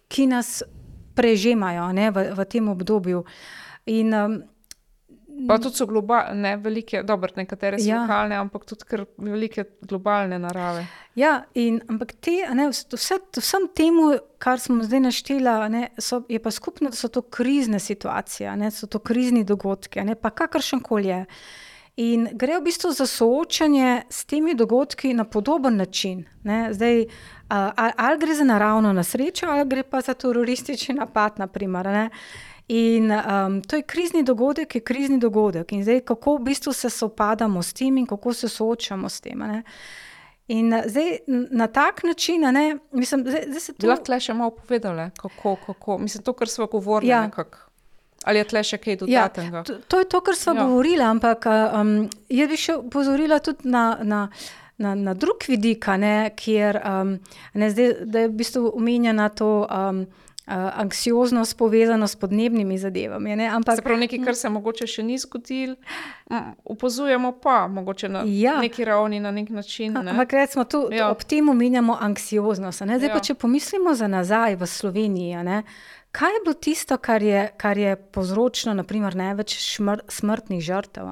[0.08, 0.62] ki nas
[1.14, 3.24] prežemajo ne, v, v tem obdobju.
[3.86, 4.42] In, um,
[5.48, 8.00] Pa tudi so globalne, velike, dobro, nekatere so ja.
[8.00, 10.86] lokalne, ampak tudi kar velike globalne narave.
[11.18, 14.08] Ja, in, ampak te, ne, vse, vsem temu,
[14.40, 18.70] kar smo zdaj naštela, ne, so, je pa skupno, da so to krizne situacije, ne,
[18.72, 21.22] so to krizni dogodki, ne, pa kakršen koli je.
[21.96, 26.26] In gre v bistvu za soočanje s temi dogodki na podoben način.
[26.44, 27.06] Ne, zdaj,
[27.48, 31.86] ali, ali gre za naravno nesrečo, ali gre pa za teroristični napad, naprimer.
[31.86, 32.10] Ne.
[32.68, 35.72] In um, to je krizni dogodek, je krizni dogodek.
[35.72, 39.38] In zdaj, kako v bistvu se sopadamo s tem in kako se soočamo s tem.
[39.38, 39.62] Ne?
[40.48, 41.18] In zdaj
[41.50, 43.86] na tak način, ne, mislim, da se to.
[43.86, 47.10] Lahko le še malo povedali, kako, kako, mislim, to, kar smo govorili.
[47.10, 47.30] Ja.
[48.24, 49.56] Ali je tle še kaj dodatnega?
[49.56, 50.64] Ja, to, to je to, kar smo ja.
[50.66, 51.96] govorili, ampak um,
[52.28, 53.88] jaz bi še upozorila tudi na.
[54.02, 54.28] na
[54.76, 55.86] Na, na drug vidik,
[56.36, 57.14] kjer um,
[57.56, 63.36] ne, zdaj, je v bistvu omenjena to um, Uh, anksioznost povezano s podnebnimi zadevami.
[63.36, 63.48] Ne?
[63.48, 65.74] Ampak, se pravi, nekaj, kar se mogoče še ni zgodilo,
[66.64, 68.58] opazujemo pa mogoče na ja.
[68.62, 69.92] neki ravni, na nek način.
[69.92, 70.10] Ne?
[70.10, 71.10] Ampak recimo tu ja.
[71.10, 72.86] ob tem omenjamo anksioznost.
[72.86, 73.12] Zdaj, ja.
[73.12, 75.62] pa, če pomislimo za nazaj v Sloveniji, ne?
[76.16, 81.10] kaj je bilo tisto, kar je, kar je povzročilo naprimer, največ šmr, smrtnih žrtev?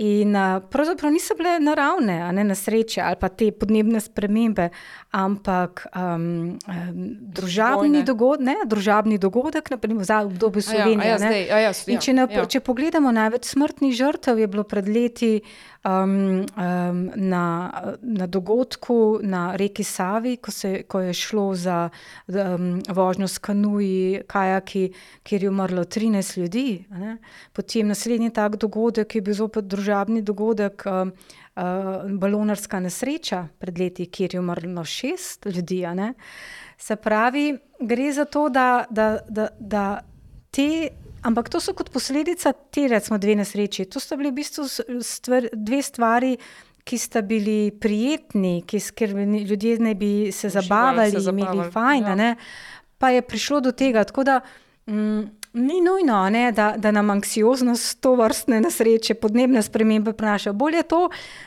[0.00, 0.32] In
[0.72, 4.70] pravzaprav niso bile naravne, a ne nesreče ali pa te podnebne spremembe,
[5.12, 6.56] ampak um,
[7.36, 11.04] družabni, dogod, ne, družabni dogodek, naprimer za obdobje Slovenije.
[11.04, 12.46] Ja, ja, zdaj, ja, ja, ja, če, ne, ja.
[12.48, 15.34] če pogledamo, največ smrtnih žrtev je bilo pred leti
[15.84, 17.72] na,
[18.02, 21.88] na dogodku na reki Savi, ko, se, ko je šlo za
[22.28, 26.84] um, vožnjo s kanuji, kajaki, kjer je umrlo 13 ljudi.
[27.52, 31.08] Potem naslednji tak dogodek je bil zopet družabni dogodek, uh,
[32.20, 35.84] balonarska nesreča pred leti, kjer je umrlo šest ljudi.
[36.78, 40.00] Se pravi, gre za to, da, da, da, da
[40.50, 40.88] te.
[41.22, 43.84] Ampak to so kot posledica te, recimo, dve nesreči.
[43.92, 44.64] To sta bili v bistvu
[45.04, 46.36] stvar, dve stvari,
[46.84, 51.58] ki sta bili prijetni, ki ker ljudje ne bi se zabavali, se zabavali.
[51.58, 52.34] imeli fajn, ja.
[52.98, 54.04] pa je prišlo do tega.
[54.04, 54.40] Tako da,
[54.86, 55.20] mm,
[55.52, 60.54] ni nujno, ne, da, da nam anksioznost, to vrstne nesreče, podnebne spremembe prinašajo.
[60.54, 61.02] Bolje je to,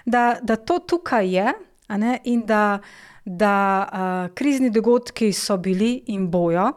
[0.06, 1.54] da, da to tukaj je
[1.98, 2.80] ne, in da,
[3.26, 6.72] da uh, krizni dogodki so bili in bojo.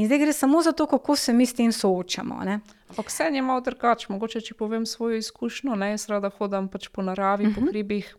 [0.00, 2.40] In zdaj gre samo za to, kako se mi s tem soočamo.
[2.44, 2.60] Ne.
[2.88, 4.06] Ampak vse je malo drugače.
[4.08, 7.54] Mogoče, če povem svojo izkušnjo, ne, jaz rada hodim pač po naravi, uh -huh.
[7.54, 7.68] po mhm.
[7.68, 8.16] hribih.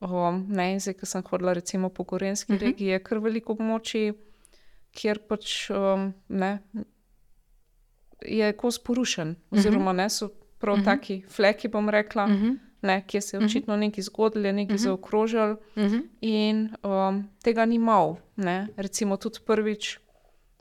[0.00, 2.64] Um, ne, zdaj, ko sem hodila recimo po Gorenski uh mhm.
[2.64, 2.68] -huh.
[2.68, 4.12] regiji, je kar veliko pomoči,
[4.92, 6.58] kjer pač um, ne,
[8.22, 9.36] je kos porušen.
[9.50, 10.28] Oziroma, ne, so
[10.58, 10.88] prav uh mhm.
[10.88, 10.92] -huh.
[10.92, 12.58] taki fleki, bom rekla, uh -huh.
[12.82, 14.84] ne, kjer se je očitno nekaj zgodilo, nekaj uh -huh.
[14.84, 15.52] zaokrožili.
[15.52, 16.02] Uh -huh.
[16.20, 18.16] In um, tega ni mal.
[18.36, 18.68] Ne.
[18.76, 19.98] Recimo tudi prvič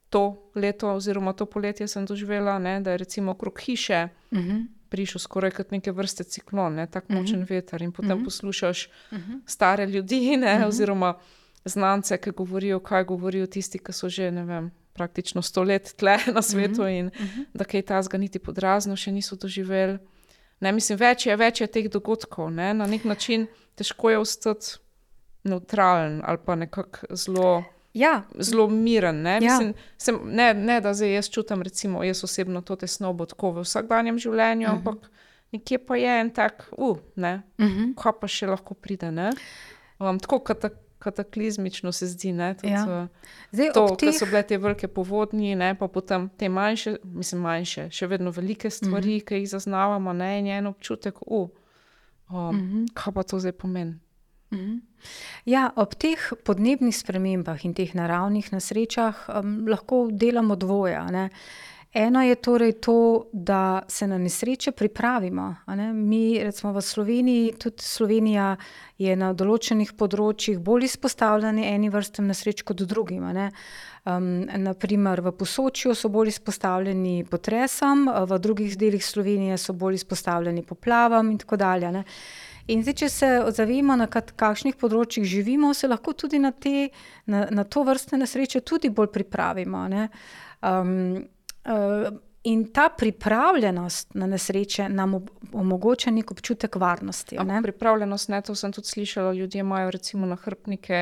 [0.10, 4.08] to leto, oziroma to poletje sem doživela, ne, da je recimo okrog hiše.
[4.32, 7.44] Uh -huh prišel skoraj kot neke vrste ciklon, ne, tako močen uh mhm.
[7.44, 7.50] -huh.
[7.50, 7.82] veter.
[7.82, 8.22] In potem uh mhm.
[8.22, 8.26] -huh.
[8.26, 9.32] poslušaš uh mhm.
[9.32, 9.42] -huh.
[9.46, 10.68] stare ljudi, ne, uh -huh.
[10.68, 11.20] oziroma
[11.66, 16.42] znance, ki govorijo, kaj govorijo tisti, ki so že vem, praktično sto let tle na
[16.42, 17.00] svetu uh -huh.
[17.00, 17.46] in uh -huh.
[17.54, 19.98] da kaj ta zganiti podrazno še niso doživeli.
[20.60, 24.66] Ne, mislim, več je, več je teh dogodkov, ne, na nek način težko je ostati
[25.44, 28.24] neutralen ali pa nekako zelo ja.
[28.40, 29.22] zelo miren.
[29.22, 29.32] Ne?
[29.32, 29.40] Ja.
[29.40, 33.64] Mislim, sem, ne, ne, da zdaj jaz čutim, recimo, jaz osebno to tesnobo tako v
[33.64, 34.84] vsakdanjem življenju, uh mhm.
[34.84, 34.90] -huh.
[34.90, 35.12] ampak
[35.52, 37.80] nekje pa je en tak, uh, ne, uh mhm.
[37.80, 37.96] -huh.
[38.04, 39.12] kaj pa še lahko pride.
[40.00, 40.70] Um, tako kata,
[41.00, 42.32] kataklizmično se zdi.
[42.62, 43.08] Tudi, ja.
[43.52, 44.14] zdaj, to, teh...
[44.20, 48.70] so bile te velike povodnje, ne, pa potem te manjše, mislim, manjše, še vedno velike
[48.70, 49.20] stvari, uh mhm.
[49.20, 49.26] -huh.
[49.26, 51.50] ki jih zaznavamo, ne, in en občutek, uh,
[52.30, 52.88] um, uh -huh.
[52.94, 54.00] kaj pa to zdaj pomeni.
[54.52, 54.82] Mhm.
[55.46, 61.00] Ja, ob teh podnebnih spremembah in teh naravnih nesrečah um, lahko delamo dvoje.
[61.12, 61.30] Ne?
[61.94, 65.56] Eno je torej to, da se na nesreče pripravimo.
[65.94, 68.58] Mi, recimo v Sloveniji, tudi Slovenija
[68.98, 73.26] je na določenih področjih bolj izpostavljena eni vrstem nesreč kot drugim.
[74.06, 80.62] Um, naprimer, v Posočju so bolj izpostavljeni potresom, v drugih delih Slovenije so bolj izpostavljeni
[80.62, 81.92] poplavam in tako dalje.
[81.92, 82.06] Ne?
[82.70, 86.90] In zdaj, če se ozavemo, na kakšnih področjih živimo, se lahko tudi na, te,
[87.26, 89.86] na, na to vrste nesreče tudi bolj pripravimo.
[90.62, 90.92] Um,
[91.66, 92.10] uh,
[92.50, 95.18] in ta pripravljenost na nesreče nam
[95.52, 97.40] omogoča nek občutek varnosti.
[97.46, 97.64] Ne?
[97.66, 101.02] Pripravljenost, ne, to sem tudi slišala, ljudje imajo recimo nahrbnike.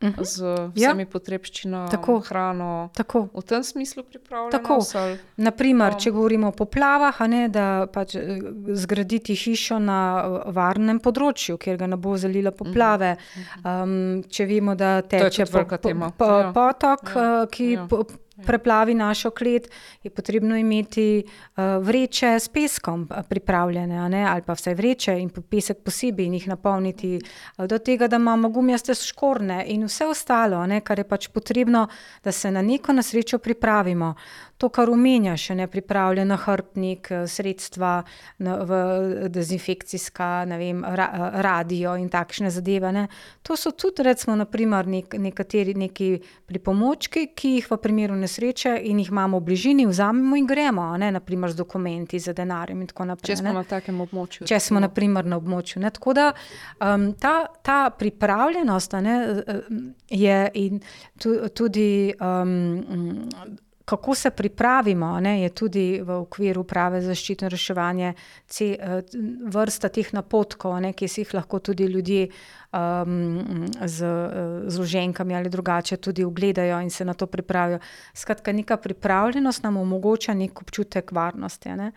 [0.00, 0.24] Uh -huh.
[0.24, 0.70] Z ja.
[0.74, 1.06] vsemi ja.
[1.06, 2.90] potrebščinami, tako hrano.
[2.94, 3.28] Tako.
[3.34, 4.78] V tem smislu pripravljamo.
[5.36, 8.38] Naprimer, če govorimo o poplavah, ne, da pač eh,
[8.68, 13.16] zgraditi hišo na eh, varnem področju, kjer ga ne bo zalila poplave.
[13.16, 13.82] Uh -huh.
[13.82, 16.52] um, če vemo, da teče po, po, po, ja.
[16.52, 17.42] potok, ja.
[17.42, 17.72] Eh, ki.
[17.72, 17.86] Ja.
[17.86, 18.04] Po,
[18.46, 19.70] preplavi našo klet,
[20.02, 25.30] je potrebno imeti uh, vreče s peskom eh, pripravljene, ne, ali pa vse vreče in
[25.30, 30.66] pesek posebej in jih napolniti, uh, do tega, da imamo gumijaste škorne in vse ostalo,
[30.66, 31.86] ne, kar je pač potrebno,
[32.24, 34.14] da se na neko nasrečo pripravimo
[34.58, 38.02] to, kar omenjaš, ne pripravljen hrbtnik, eh, sredstva
[39.28, 40.96] dezinfekcijska, ne vem, eh,
[41.32, 42.92] radio in takšne zadeve.
[42.92, 43.06] Ne.
[43.42, 48.98] To so tudi, recimo, naprimer, nek, nekateri neki pripomočki, ki jih v primeru nesreče in
[48.98, 53.04] jih imamo v bližini, vzamemo in gremo, ne, naprimer z dokumenti, z denarjem in tako
[53.04, 53.34] naprej.
[53.34, 53.54] Če smo ne.
[53.54, 54.46] na takem območju.
[54.46, 55.82] Če smo, naprimer, na območju.
[55.82, 55.90] Ne.
[55.90, 56.32] Tako da
[57.20, 59.60] ta, ta pripravljenost ne, eh,
[60.10, 60.50] je
[61.54, 62.14] tudi.
[63.88, 69.02] Kako se pripravimo, ne, je tudi v okviru prave zaščite in reševanja eh,
[69.48, 74.10] vrsta teh napotkov, ne, ki si jih lahko tudi ljudje um, z,
[74.66, 77.78] z loženkami ali drugače tudi ogledajo in se na to pripravijo.
[78.14, 81.68] Skratka, neka pripravljenost nam omogoča nek občutek varnosti.
[81.68, 81.92] Ne.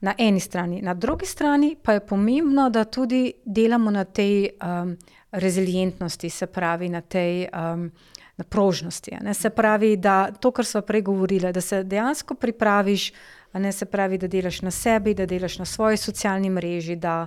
[0.00, 4.96] Na eni strani, na drugi strani pa je pomembno, da tudi delamo na tej um,
[5.32, 7.90] rezilientnosti, se pravi na tej um,
[8.36, 9.16] na prožnosti.
[9.20, 9.34] Ne?
[9.34, 13.12] Se pravi, da to, kar smo prej govorili, da se dejansko pripraviš,
[13.52, 17.26] ne se pravi, da delaš na sebi, da delaš na svoji socialni mreži, da,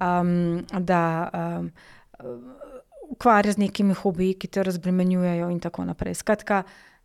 [0.00, 1.70] um, da um,
[3.08, 6.14] ukvarjaš z nekimi hobiji, ki te razbremenjujejo in tako naprej.
[6.14, 6.62] Skratka,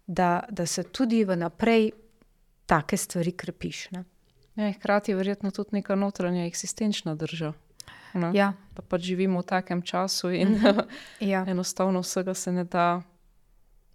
[0.08, 1.91] da, da se tudi vnaprej
[2.66, 3.89] take stvari krepiš.
[4.56, 7.53] Ja, hkrati je verjetno tudi neka notranja eksistenčna država.
[8.34, 8.53] Ja.
[8.76, 10.84] Da pač živimo v takem času in -hmm.
[11.32, 11.45] ja.
[11.47, 13.01] enostavno vsega se ne da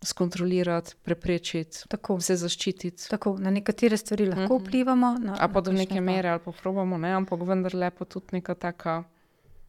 [0.03, 2.20] skontrolirati, preprečiti, tako.
[2.20, 3.09] se zaščititi.
[3.11, 4.55] Tako, na nekatere stvari lahko uh mhm.
[4.55, 4.68] -huh.
[4.68, 5.16] vplivamo.
[5.20, 6.01] Na, a pa do neke pa.
[6.01, 9.05] mere, ali pa pravimo, ne, ampak vendar lepo tudi neka taka,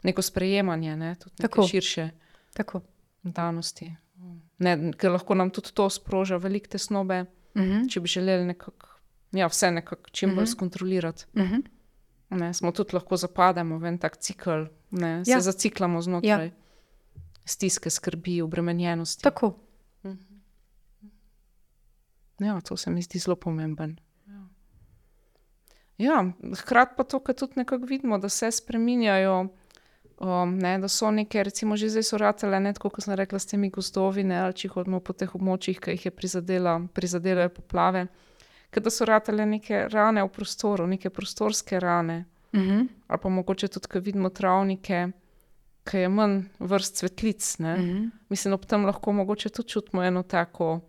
[0.04, 1.68] neko sprejemanje, ne, tudi tako.
[1.68, 2.10] širše
[2.54, 2.82] tako.
[3.24, 3.96] danosti.
[4.58, 7.26] Ne, ker lahko nam tudi to sproža velike tesnobe,
[7.56, 7.72] uh mhm.
[7.72, 7.94] -huh.
[7.94, 8.88] če bi želeli nekako,
[9.32, 10.48] ja, vse nekako čim bolj uh mhm.
[10.48, 10.52] -huh.
[10.52, 11.26] skontrolirati.
[11.34, 11.62] Uh -huh.
[12.30, 15.40] Ne, smo tudi lahko zapademo v en tak cikl, ne, ja.
[15.40, 16.52] se zaciklamo znotraj ja.
[17.46, 19.24] stiske, skrbi, obremenjenosti.
[19.24, 19.71] Tako.
[22.42, 24.00] Ja, to se mi zdi zelo pomemben.
[26.02, 26.26] Ja,
[26.58, 29.48] hkrati pa to, kar tudi nekako vidimo, da se spremenjajo.
[30.22, 33.40] Um, ne, da so neke, recimo, že zdaj so ratele, ne tako kot sem rekla,
[33.40, 37.48] s temi gozdovi, ne, ali če hodimo po teh območjih, ki jih je prizadela, prizadela
[37.50, 38.04] poplave.
[38.70, 42.26] Ker so ratele neke rane v prostoru, neke prostorske rane.
[42.54, 42.88] Uh -huh.
[43.08, 45.12] Ali pa mogoče tudi, ko vidimo travnike,
[45.84, 47.56] ki je manj vrst cvetlic.
[47.60, 47.82] Uh Mhm.
[47.82, 48.10] -huh.
[48.30, 50.80] Mislim, ob tem lahko mogoče tudi čutimo eno tako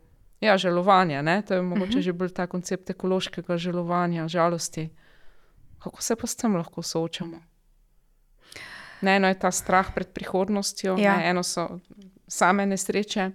[0.43, 1.23] ja, žalovanje.
[1.23, 1.43] Ne?
[1.43, 1.99] To je mogoče uh Mhm.
[1.99, 2.03] -huh.
[2.03, 4.91] že bolj ta koncept ekološkega žalovanja, žalosti.
[5.79, 7.41] Kako se pa s tem lahko soočamo?
[9.01, 11.17] Ne, eno je ta strah pred prihodnostjo, Ja.
[11.17, 11.79] ne, eno so
[12.29, 13.31] same nesreče,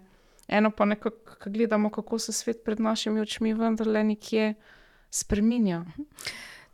[0.48, 1.10] eno pa nekako
[1.44, 4.54] ko gledamo, kako se svet pred našimi očmi vendarle nekje
[5.10, 5.86] spremenja.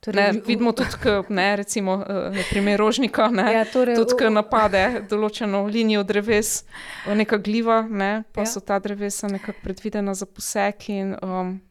[0.03, 4.17] Torej, Ne, vidimo tudi, k, ne, recimo, eh, na primer rožnika, ne, Ja, torej, tudi,
[4.17, 6.65] ki napade določeno linijo dreves,
[7.07, 8.45] neka gliva, ne, pa Ja.
[8.45, 10.89] so ta drevesa nekako predvidena za posek.
[10.89, 11.61] In, um,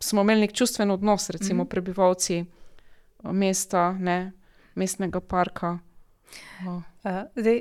[0.00, 1.68] smo imeli nek čustven odnos, recimo Mhm.
[1.68, 2.46] prebivalci eh,
[3.24, 4.32] mesta, ne,
[4.74, 5.78] mestnega parka.
[6.60, 6.82] Oh.
[7.04, 7.60] Uh, zdaj,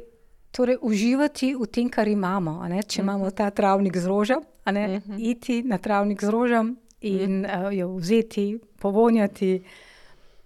[0.52, 2.58] torej, uživati v tem, kar imamo.
[2.82, 3.02] če Mhm.
[3.02, 5.16] imamo ta travnik z rožam, a ne, Mhm.
[5.20, 9.64] iti na travnik z rožam in uh, jo vzeti, povonjati.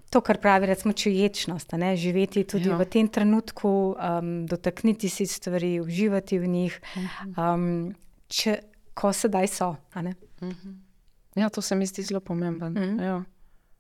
[0.10, 2.78] To, kar pravi, recimo, čuječnost, ne, živeti tudi Ja.
[2.78, 6.78] v tem trenutku, um, dotakniti si stvari, uživati v njih,
[7.36, 7.92] um,
[8.28, 8.60] če,
[8.94, 9.76] ko sedaj so.
[9.96, 10.16] ne.
[11.36, 12.70] Ja, to se mi zdi zelo pomembno.
[12.70, 12.84] Mhm.
[12.96, 13.00] Mm.
[13.04, 13.24] Ja.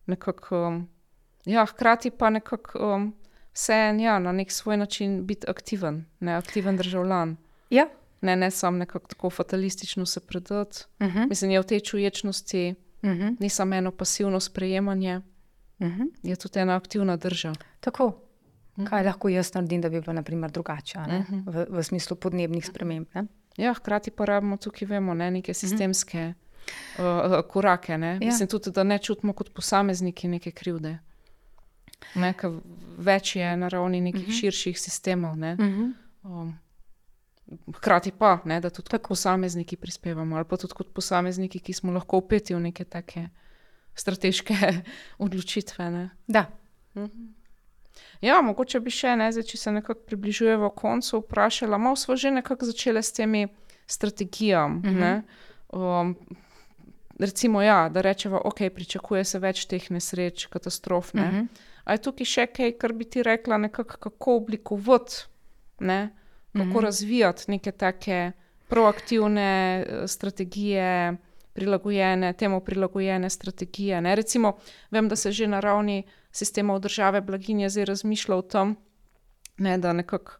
[0.05, 0.89] Nekako, um,
[1.45, 3.15] ja, hkrati pa nekako um,
[3.53, 7.37] vseeno ja, na nek svoj način biti aktiven, ne aktiven državljan.
[7.69, 7.87] Ja.
[8.27, 10.83] Ne, ne samo nekako tako fatalistično se predati.
[10.99, 11.29] Uh -huh.
[11.29, 13.35] Mislim, je v tej čuječnosti Uh -huh.
[13.39, 15.21] ni samo eno pasivno sprejemanje,
[15.79, 16.07] Uh -huh.
[16.23, 17.53] je tudi ena aktivna drža.
[17.79, 18.19] Tako.
[18.89, 21.39] Kaj lahko jaz naredim, da bi bilo naprimer, drugače, ne, Mhm.
[21.49, 23.07] v, v smislu podnebnih sprememb?
[23.13, 23.25] Ne?
[23.57, 26.33] Ja, hkrati pa rabimo tukaj, vemo, ne, neke sistemske
[26.99, 27.97] uh, uh, korake.
[27.97, 28.07] Ne.
[28.07, 28.19] Ja.
[28.19, 30.97] Mislim tudi, da ne čutimo kot posamezniki neke krivde.
[32.15, 32.33] Ne,
[32.97, 34.39] več je na ravni nekih uh -huh.
[34.39, 35.37] širših sistemov.
[35.37, 35.53] Ne.
[35.53, 35.93] Uh -huh.
[36.23, 36.59] Um,
[37.75, 41.93] hkrati pa, ne, da tudi kot posamezniki prispevamo, ali pa tudi kot posamezniki, ki smo
[41.95, 43.29] lahko upeti v neke take
[43.95, 44.55] strateške
[45.25, 45.89] odločitve.
[45.91, 46.09] Ne.
[46.27, 46.45] Da.
[48.21, 52.31] Ja, mogoče bi še, ne, zdaj, če se nekako približujemo koncu, vprašala, malo smo že
[52.31, 53.47] nekako začeli s temi
[53.87, 54.81] strategijami.
[54.83, 55.21] Uh -huh.
[55.69, 56.15] um,
[57.19, 61.13] recimo, ja, da rečemo, ok, pričakuje se več teh nesreč, katastrof.
[61.13, 61.27] Ne.
[61.27, 61.47] Uh -huh.
[61.83, 65.15] A je tukaj še kaj, kar bi ti rekla, nekako, kako oblikovati,
[65.79, 66.09] ne,
[66.57, 66.83] kako -huh.
[66.83, 68.31] razvijati neke take
[68.67, 71.17] proaktivne eh, strategije,
[71.53, 74.01] prilagojene, temu prilagojene strategije.
[74.01, 74.15] Ne.
[74.15, 74.57] Recimo,
[74.91, 78.75] vem, da se že na ravni sistemov države blaginje zdaj razmišlja o tem,
[79.57, 80.37] ne, da nekako.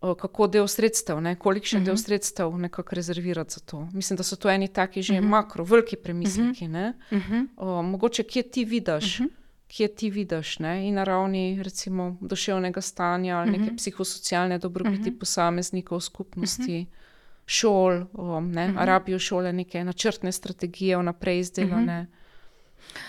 [0.00, 1.86] o, Kako del sredstev, ne, kolikšen uh -huh.
[1.86, 3.88] del sredstev nekako rezervirati za to.
[3.92, 5.28] Mislim, da so to eni taki že uh -huh.
[5.28, 6.64] makro, veliki premisleki.
[6.64, 7.46] Uh -huh.
[7.56, 9.30] Uh mogoče kje ti vidiš, uh -huh.
[9.68, 13.60] Kje ti vidiš, ne, in na ravni recimo duševnega stanja ali uh -huh.
[13.60, 15.18] neke psihosocialne dobrobiti uh -huh.
[15.18, 17.46] posameznikov, skupnosti, uh -huh.
[17.46, 18.84] šol, o, ne, uh -huh.
[18.84, 22.00] rabijo šole neke načrtne strategije, vnaprej izdelane.
[22.00, 23.06] Uh -huh.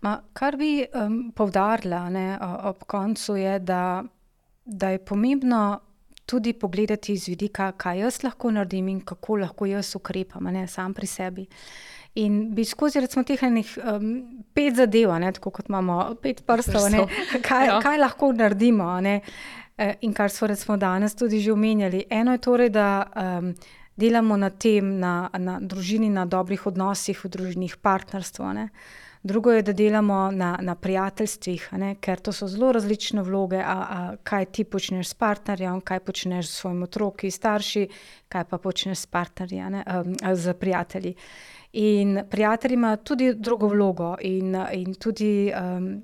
[0.00, 4.04] Ma, kar bi um, poudarila ne, ob koncu, je, da,
[4.64, 5.80] da je pomembno
[6.26, 10.94] tudi pogledati iz vidika, kaj jaz lahko naredim in kako lahko jaz ukrepam, ne sam
[10.94, 11.46] pri sebi.
[12.14, 14.08] In bi skozi recimo teh enih um,
[14.52, 17.04] pet zadev, a ne, tako kot imamo pet prstov, a ne,
[17.48, 17.80] kaj, Ja.
[17.80, 18.84] kaj lahko naredimo.
[18.84, 19.20] a Ne,
[19.78, 22.04] eh, in kar smo recimo danes tudi že omenjali.
[22.10, 23.06] Eno je torej, da
[23.38, 23.54] um,
[23.96, 28.44] delamo na tem, na, na družini, na dobrih odnosih v družinih, partnerstvu.
[28.44, 28.68] a ne.
[29.22, 33.60] Drugo je, da delamo na, na prijateljstvih, a ne, ker to so zelo različne vloge,
[33.60, 37.88] a, a kaj ti počneš s partnerjem, kaj počneš s svojimi otroki, starši,
[38.28, 41.14] kaj pa počneš s partnerji, a ne, um, a z prijatelji.
[41.72, 46.02] In prijatelji imajo tudi drugo vlogo in, in tudi, um,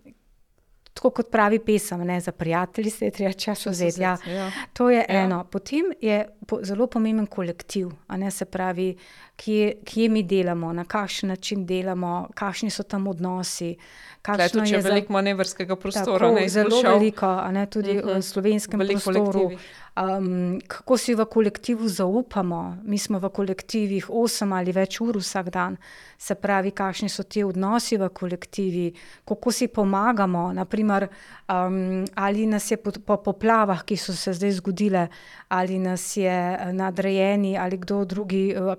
[0.95, 4.01] tako kot pravi pesem, ne, za prijatelji se je treba čas vzeti.
[4.03, 4.15] Ja.
[4.15, 4.51] vzeti, ja.
[4.73, 5.25] To je ja.
[5.25, 5.45] eno.
[5.45, 8.97] Potem je po, zelo pomemben kolektiv, a ne se pravi,
[9.37, 13.77] kje, kje mi delamo, na kakšen način delamo, kakšni so tam odnosi.
[14.23, 18.09] Kakšno tudi je za- veliko manevrskega prostora, Tako, ne zelo veliko, ne tudi uh Mhm.
[18.09, 18.17] -huh.
[18.17, 19.51] v slovenskem Veliko prostoru.
[19.99, 22.59] Um, kako si v kolektivu zaupamo?
[22.83, 25.77] Mi smo v kolektivih 8 ali več ur vsak dan,
[26.19, 28.93] se pravi, kakšni so ti odnosi v kolektivi,
[29.25, 30.53] kako si pomagamo.
[30.53, 31.09] Naprimer,
[31.49, 35.09] um, ali nas je po, po poplavah, ki so se zdaj zgodile,
[35.49, 38.77] ali nas je eh, nadrejeni ali kdo drugi eh,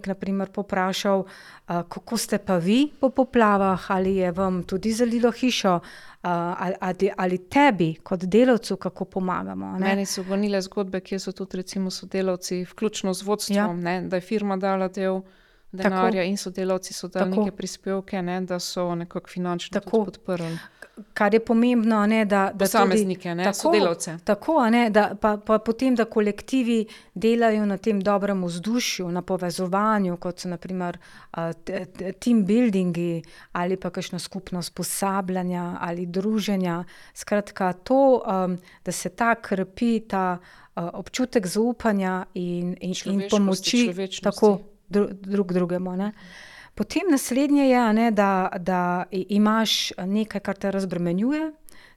[0.00, 5.30] kadrovnik naprimer, poprašal, uh, kako ste pa vi po poplavah, ali je vam tudi zalilo
[5.32, 5.80] hišo.
[6.22, 9.66] Ali, ali, ali tebi, kot delavcu, kako pomagamo.
[9.66, 9.86] a ne?
[9.86, 13.72] Meni so gonile zgodbe, kjer so tudi recimo sodelavci, vključno z vodstvom, ja.
[13.72, 15.22] ne, da je firma dala del
[15.72, 20.58] denarja in sodelavci so dali neke prispevke, ne, da so nekako finančno podprli.
[21.14, 24.18] Kar je pomembno, ne, da, da posameznike, ne, tako, sodelavce.
[24.24, 30.16] Tako, ne, da, pa, pa potem, da kolektivi delajo na tem dobrem vzdušju, na povezovanju,
[30.16, 30.98] kot so naprimer
[31.36, 31.50] uh,
[32.18, 33.22] team buildingi
[33.52, 36.84] ali pa kakšno skupno usposabljanje ali druženja.
[37.14, 43.90] Skratka, to, um, da se ta krepi, ta uh, občutek zaupanja in, in, in pomoči
[44.22, 44.58] tako
[44.88, 45.96] dru, drug drugemu.
[45.96, 46.12] Ne.
[46.80, 51.50] Potem naslednje je, ne, da, da imaš nekaj, kar te razbremenjuje,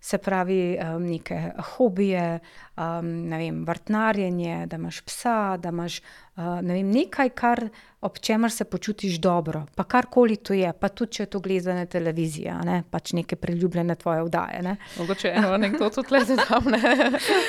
[0.04, 1.38] se pravi, um, neke
[1.70, 2.40] hobije,
[2.76, 6.02] um, ne vem, vrtnarjenje, da imaš psa, da imaš
[6.36, 7.70] ne vem, nekaj, kar
[8.04, 11.86] ob čemer se počutiš dobro, pa karkoli to je, pa tudi če to gledaš na
[11.86, 12.82] televiziji, ne?
[12.92, 14.76] pač neke priljubljene tvoje vdaje.
[14.98, 16.68] Mogoče eno anekdoto tleh tam.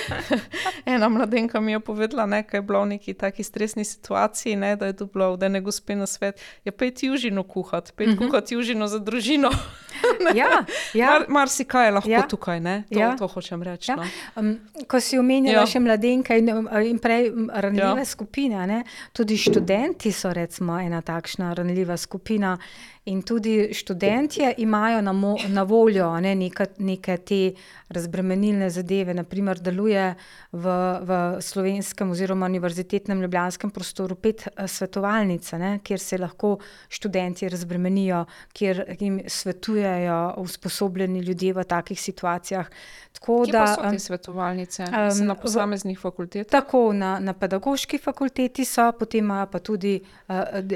[0.95, 4.77] Ena mladenka mi je povedala, da je bilo v neki taki stresni situaciji, ne?
[4.77, 8.09] da je to bilo, da ne gospe na svet, je ja, pet južino kuhati, pet
[8.09, 8.23] uh mhm.
[8.23, 8.31] -huh.
[8.31, 9.51] kuhati južino za družino.
[10.41, 11.11] ja, ja.
[11.11, 12.23] Mar, mar si kaj lahko ja.
[12.29, 12.83] tukaj, ne?
[12.93, 13.17] To, ja.
[13.17, 13.91] to hočem reči.
[13.91, 13.97] Ja.
[13.97, 14.05] No.
[14.37, 14.59] Um,
[14.89, 15.67] ko si omenjala ja.
[15.67, 16.51] še mladenke in,
[16.91, 18.05] in prej ranljive ja.
[18.05, 18.74] skupine, ne?
[19.13, 22.59] Tudi študenti so recimo ena takšna ranljiva skupina.
[23.05, 25.13] In tudi študentje imajo na,
[25.49, 27.53] na voljo ne, neka, neke te
[27.93, 29.13] razbremenilne zadeve.
[29.15, 30.07] Naprimer, deluje
[30.53, 36.55] v, v slovenskem oziroma univerzitetnem ljubljanskem prostoru pet eh, svetovalnic, ne, kjer se lahko
[36.89, 38.25] študenti razbremenijo,
[38.57, 42.73] kjer jim svetujejo usposobljeni ljudje v takih situacijah.
[43.13, 46.51] Tako Kje da so te svetovalnice um, na posameznih fakultetah?
[46.51, 50.35] Tako na, na pedagoški fakulteti so, potem imajo pa tudi uh,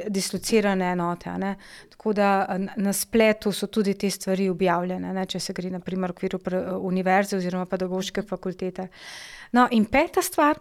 [0.09, 1.33] dislocirane enote.
[1.39, 1.57] Ne.
[1.89, 6.17] Tako da na spletu so tudi te stvari objavljene, ne, če se gre naprimer v
[6.17, 6.41] okviru
[6.91, 8.89] univerze oziroma pedagoške fakultete.
[9.57, 10.59] No, in peta stvar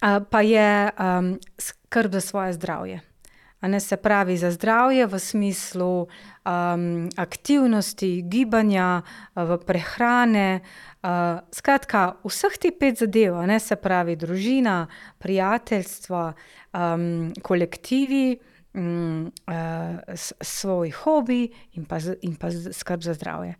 [0.00, 3.00] a, pa je um, skrb za svoje zdravje.
[3.60, 9.02] Ne, se pravi, za zdravje v smislu um, aktivnosti, gibanja,
[9.36, 10.60] v prehrane.
[11.04, 14.86] Uh, skratka, vseh teh pet zadev, ne, se pravi, družina,
[15.20, 16.22] prijateljstvo,
[16.72, 17.04] um,
[17.44, 18.38] kolektivi
[18.74, 23.54] mm, uh, svoj hobi in pa, in pa skrb za zdravje.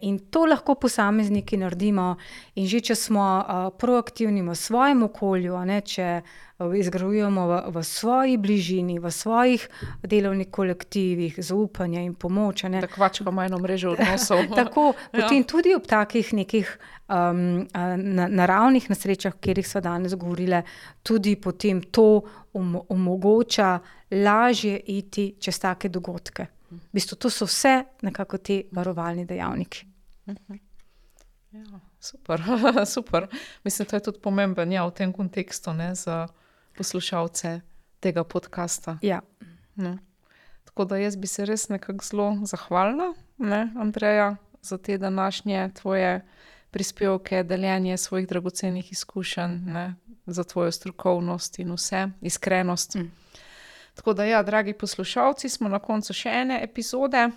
[0.00, 2.16] In to lahko posamezniki naredimo,
[2.54, 6.42] in že če smo uh, proaktivni v svojem okolju, ne, če uh,
[6.76, 9.64] izgrajujemo v, v svoji bližini, v svojih
[10.04, 12.66] delovnih kolektivih, zaupanje in pomoč.
[12.68, 14.44] Tako pač imamo eno mrežo odnosov.
[14.60, 15.24] Tako, ja.
[15.24, 16.68] potem tudi ob takih nekih
[17.08, 17.64] um,
[17.96, 20.62] na, naravnih nesrečah, o katerih smo danes govorili,
[21.02, 23.80] tudi potem to um, omogoča
[24.12, 26.46] lažje iti čez take dogodke.
[26.70, 29.86] V bistvu, to so vse nekako ti varovalni dejavniki.
[31.52, 32.42] Ja, super,
[32.94, 33.26] super.
[33.64, 36.28] Mislim, da je tudi pomemben ja, v tem kontekstu ne, za
[36.76, 37.60] poslušalce
[38.00, 38.98] tega podcasta.
[39.02, 39.20] Ja.
[39.74, 39.98] No.
[40.64, 46.24] Tako da jaz bi se res nekako zelo zahvalila, ne, Andreja, za te današnje tvoje
[46.70, 49.94] prispevke, deljenje svojih dragocenih izkušenj, ne,
[50.26, 52.94] za tvojo strokovnost in vse, iskrenost.
[52.94, 53.10] Mm.
[53.94, 57.28] Tako da, ja, dragi poslušalci, smo na koncu še ene epizode.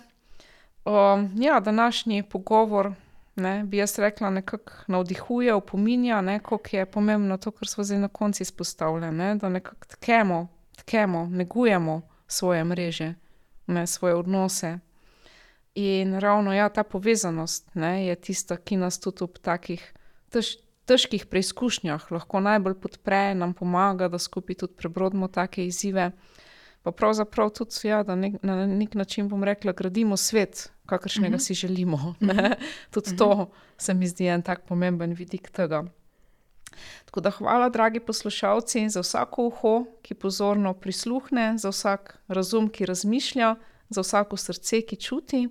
[0.84, 2.92] Um, ja, današnji pogovor,
[3.36, 8.08] ne, bi jaz rekla, nekako navdihuje, opominja, kako je pomembno to, kar smo zdaj na
[8.08, 9.38] koncu izpostavili.
[9.38, 13.14] Da nekako tkemo, tkemo, negujemo svoje mreže,
[13.66, 14.78] ne, svoje odnose.
[15.74, 19.92] In ravno ja, ta povezanost ne, je tista, ki nas tudi ob takih
[20.32, 20.56] tež,
[20.86, 26.10] težkih preizkušnjah lahko najbolj podpre, nam pomaga, da skupaj tudi prebrodimo take izzive.
[26.86, 31.30] Pa pravzaprav tudi, ja, da nek, na nek način bomo rekli, gradimo svet, kakršnega uh
[31.32, 31.38] mhm.
[31.38, 31.46] -huh.
[31.46, 32.14] si želimo.
[32.20, 32.56] Ne?
[32.90, 33.18] Tudi uh -huh.
[33.18, 33.50] to mhm.
[33.76, 35.84] se mi zdi en tak pomemben vidik tega.
[37.04, 42.86] Tako da hvala, dragi poslušalci, za vsako uho, ki pozorno prisluhne, za vsak razum, ki
[42.86, 43.56] razmišlja,
[43.88, 45.48] za vsako srce, ki čuti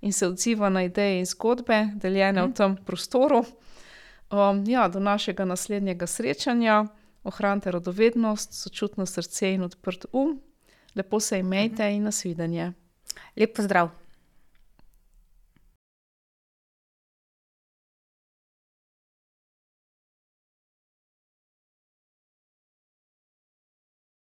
[0.00, 3.44] in se odziva na ideje in zgodbe, deljene v tem prostoru.
[4.30, 6.86] Um, ja, do našega naslednjega srečanja,
[7.24, 10.40] ohranite radovednost, sočutno srce in odprt um.
[10.94, 12.72] Lepo se imejte in nasvidenje.
[13.36, 13.99] Lep pozdrav.